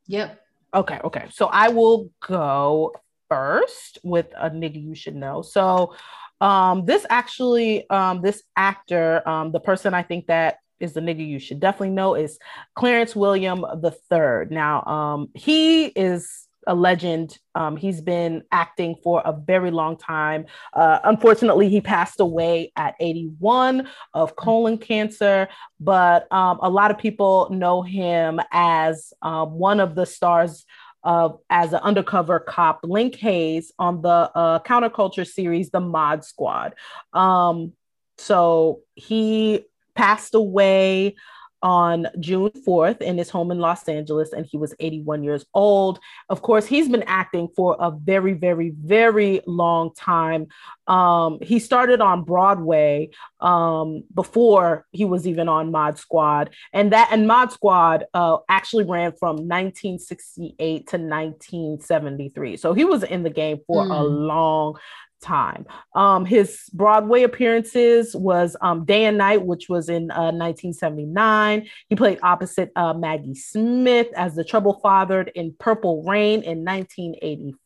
[0.08, 0.40] Yep.
[0.74, 1.28] Okay, okay.
[1.32, 2.94] So I will go
[3.30, 5.42] first with a nigga you should know.
[5.42, 5.96] So
[6.40, 11.26] um this actually um this actor, um the person I think that is the nigga
[11.26, 12.40] you should definitely know is
[12.76, 14.52] Clarence William the third.
[14.52, 17.38] Now um he is a legend.
[17.56, 20.46] Um, he's been acting for a very long time.
[20.74, 25.48] Uh, unfortunately, he passed away at 81 of colon cancer
[25.82, 30.66] but um, a lot of people know him as um, one of the stars
[31.04, 36.76] of as an undercover cop, Linc Hayes, on the uh, counterculture series, The Mod Squad.
[37.14, 37.74] Um,
[38.20, 41.16] so he passed away
[41.62, 46.00] on June 4th in his home in Los Angeles, and he was 81 years old.
[46.30, 50.48] Of course, he's been acting for a very, very, very long time.
[50.88, 53.10] Um, he started on Broadway
[53.40, 58.86] um, before he was even on Mod Squad, and that and Mod Squad uh, actually
[58.86, 62.58] ran from 1968 to 1973.
[62.58, 64.28] So he was in the game for a Mm.
[64.28, 64.78] long
[65.22, 65.66] time.
[65.96, 71.68] Um, his Broadway appearances was um, Day and Night, which was in uh, 1979.
[71.88, 77.61] He played opposite uh, Maggie Smith as the trouble fathered in Purple Rain in 1984.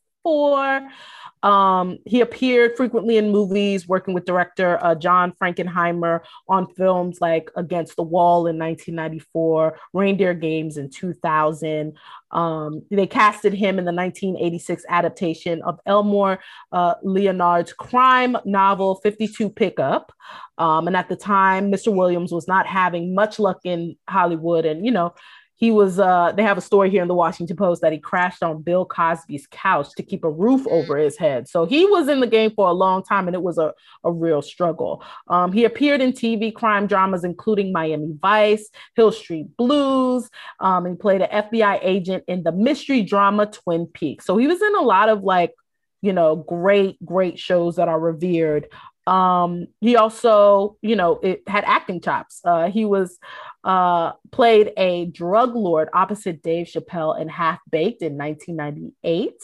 [1.42, 7.50] Um, he appeared frequently in movies, working with director uh, John Frankenheimer on films like
[7.54, 11.96] Against the Wall in 1994, Reindeer Games in 2000.
[12.32, 16.40] Um, they casted him in the 1986 adaptation of Elmore
[16.72, 20.12] uh, Leonard's crime novel 52 Pickup.
[20.58, 21.94] Um, and at the time, Mr.
[21.94, 24.64] Williams was not having much luck in Hollywood.
[24.64, 25.14] And, you know,
[25.56, 28.42] he was, uh, they have a story here in the Washington Post that he crashed
[28.42, 31.48] on Bill Cosby's couch to keep a roof over his head.
[31.48, 33.72] So he was in the game for a long time and it was a,
[34.04, 35.02] a real struggle.
[35.28, 40.28] Um, he appeared in TV crime dramas, including Miami Vice, Hill Street Blues.
[40.60, 44.26] Um, he played an FBI agent in the mystery drama Twin Peaks.
[44.26, 45.54] So he was in a lot of like,
[46.02, 48.68] you know, great, great shows that are revered.
[49.06, 52.40] Um, he also, you know, it had acting chops.
[52.44, 53.18] Uh, he was
[53.64, 59.34] uh, played a drug lord opposite Dave Chappelle in Half Baked in 1998.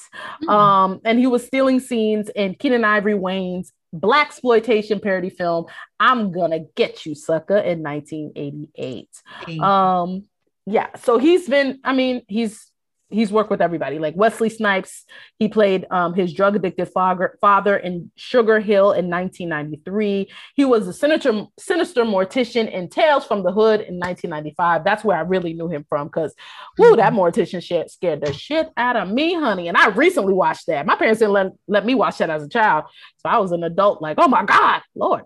[0.43, 0.49] Mm.
[0.49, 5.67] Um, and he was stealing scenes in Keenen Ivory Wayans' black exploitation parody film
[6.01, 9.09] "I'm Gonna Get You, Sucker" in 1988.
[9.47, 9.59] Hey.
[9.59, 10.25] Um,
[10.67, 12.72] yeah, so he's been, I mean, he's
[13.13, 13.99] he's worked with everybody.
[13.99, 15.05] Like Wesley Snipes,
[15.39, 20.31] he played um, his drug addicted father, father in Sugar Hill in 1993.
[20.55, 24.85] He was a sinister, sinister mortician in Tales from the Hood in 1995.
[24.85, 26.35] That's where I really knew him from because,
[26.79, 29.69] whoo, that mortician shit scared the shit out of me, honey.
[29.69, 30.87] And I recently watched that.
[30.87, 32.85] My parents didn't let, let me watch that as a child.
[33.19, 35.25] So I was an adult, like, oh my God, Lord.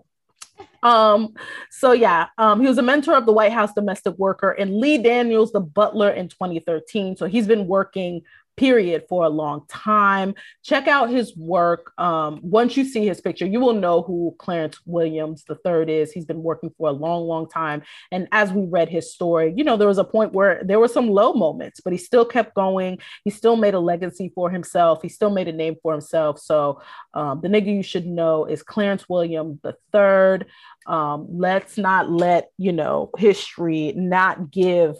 [0.83, 1.33] Um,
[1.69, 4.97] so yeah, um, he was a mentor of the White House domestic worker and Lee
[4.97, 7.17] Daniels, the butler in 2013.
[7.17, 8.21] So he's been working
[8.57, 10.33] period for a long time.
[10.63, 11.93] Check out his work.
[11.97, 16.11] Um, once you see his picture, you will know who Clarence Williams III is.
[16.11, 17.83] He's been working for a long, long time.
[18.11, 20.87] And as we read his story, you know, there was a point where there were
[20.87, 22.97] some low moments, but he still kept going.
[23.23, 25.01] He still made a legacy for himself.
[25.01, 26.39] He still made a name for himself.
[26.39, 26.81] So
[27.13, 30.47] um, the nigga you should know is Clarence Williams III.
[30.87, 34.95] Um, let's not let, you know, history not give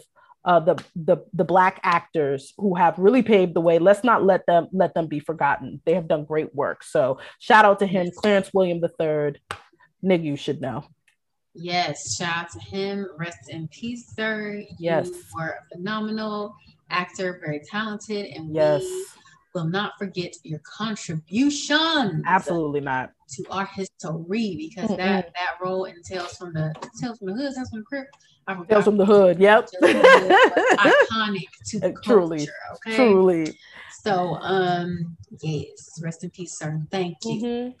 [0.48, 3.78] uh, the the the black actors who have really paved the way.
[3.78, 5.82] Let's not let them let them be forgotten.
[5.84, 6.82] They have done great work.
[6.82, 9.34] So shout out to him, Clarence William III.
[10.02, 10.84] Nigga, you should know.
[11.54, 13.06] Yes, shout out to him.
[13.18, 14.64] Rest in peace, sir.
[14.78, 15.08] Yes.
[15.08, 16.54] You were a phenomenal
[16.88, 19.06] actor, very talented, and Yes, we
[19.58, 23.12] will not forget your contribution absolutely not.
[23.30, 24.96] to our history because Mm-mm.
[24.96, 28.66] that that role entails from the Tales from the Hood, Tales from the.
[28.68, 29.38] Tales from the Hood.
[29.40, 29.68] Yep.
[29.80, 32.02] From the Hood iconic to Uh, culture.
[32.04, 32.96] truly, okay.
[32.96, 33.58] Truly.
[34.02, 36.80] So, um, yes, rest in peace, sir.
[36.90, 37.42] Thank you.
[37.42, 37.74] Mhm.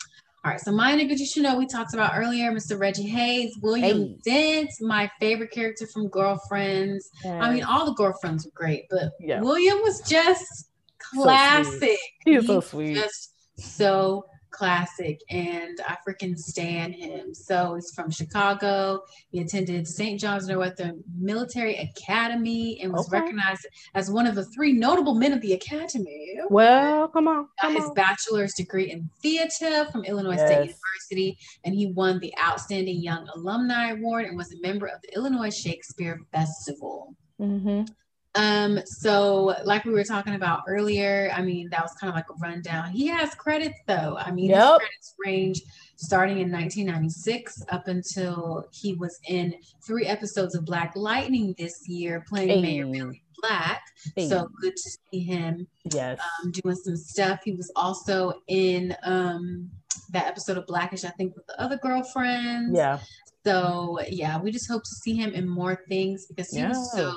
[0.44, 2.78] All right, so my niggas you should know we talked about earlier, Mr.
[2.78, 7.10] Reggie Hayes, William Dent, my favorite character from Girlfriends.
[7.24, 9.40] I mean, all the girlfriends were great, but Yeah.
[9.40, 10.66] William was just.
[10.98, 11.98] Classic.
[12.24, 12.94] He is so sweet.
[12.96, 17.34] Just so classic, and I freaking stand him.
[17.34, 19.00] So he's from Chicago.
[19.30, 20.18] He attended St.
[20.18, 23.20] John's Northwestern Military Academy and was Okay.
[23.20, 26.34] recognized as one of the three notable men of the academy.
[26.50, 27.42] well, come on.
[27.42, 27.94] Got Come his on.
[27.94, 33.90] bachelor's degree in theater from Illinois State University, and he won the Outstanding Young Alumni
[33.90, 37.14] Award and was a member of the Illinois Shakespeare Festival.
[37.40, 37.88] Mhm.
[38.34, 42.26] Um, so like we were talking about earlier, I mean, that was kind of like
[42.30, 42.90] a rundown.
[42.90, 44.16] He has credits though.
[44.18, 45.62] I mean, his credits range
[45.96, 52.24] starting in 1996 up until he was in three episodes of Black Lightning this year,
[52.28, 53.82] playing Mayor Billy Black.
[54.14, 54.28] Hey.
[54.28, 56.20] So good to see him yes.
[56.20, 57.40] um, doing some stuff.
[57.44, 59.70] He was also in um,
[60.10, 62.76] that episode of Blackish, I think, with the other girlfriends.
[62.76, 62.98] yeah.
[63.44, 67.14] So yeah, we just hope to see him in more things because he was so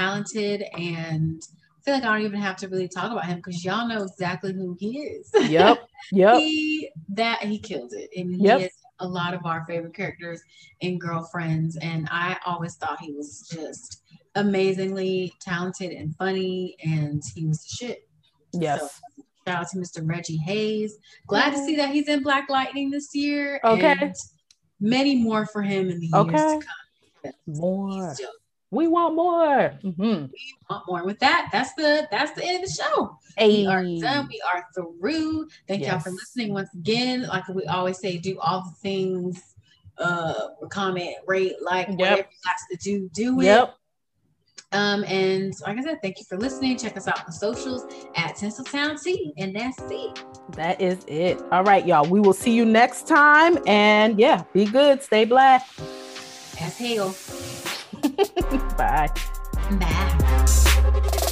[0.00, 3.64] talented and I feel like I don't even have to really talk about him because
[3.64, 5.30] y'all know exactly who he is.
[5.48, 5.88] Yep.
[6.12, 6.38] Yep.
[6.38, 8.10] he that he killed it.
[8.16, 8.60] And he Yep.
[8.60, 10.40] is a lot of our favorite characters
[10.80, 11.76] in Girlfriends.
[11.78, 14.02] And I always thought he was just
[14.36, 18.08] amazingly talented and funny and he was the shit.
[18.52, 19.00] yes.
[19.48, 20.00] Shout out to Mr.
[20.08, 20.98] Reggie Hayes.
[21.28, 23.60] Glad to see that he's in Black Lightning this year.
[23.64, 23.96] Okay.
[24.00, 24.14] And
[24.80, 26.36] many more for him in the years Okay.
[26.60, 27.32] to come.
[27.46, 28.14] More.
[28.70, 28.78] He's dope.
[28.78, 29.74] We want more.
[29.84, 30.30] Mhm.
[30.70, 31.04] want more.
[31.04, 33.18] With that, that's the that's the end of the show.
[33.36, 33.62] Hey.
[33.62, 34.28] We are done.
[34.28, 35.48] We are through.
[35.68, 37.22] Thank y'all for listening once again.
[37.26, 39.54] Like we always say, do all the things.
[39.98, 41.98] Uh, comment, rate, like Yep.
[41.98, 43.44] whatever you got to do, do it.
[43.44, 43.74] Yep.
[44.72, 46.76] Um, and like I said, thank you for listening.
[46.76, 47.84] Check us out on the socials
[48.14, 50.22] at Tinseltown Tea, and that's it.
[50.50, 51.40] That is it.
[51.50, 52.06] All right, y'all.
[52.06, 53.56] We will see you next time.
[53.66, 55.02] And yeah, be good.
[55.02, 55.66] Stay black.
[56.60, 57.14] As hell.
[58.76, 59.10] Bye.
[59.70, 61.22] Bye.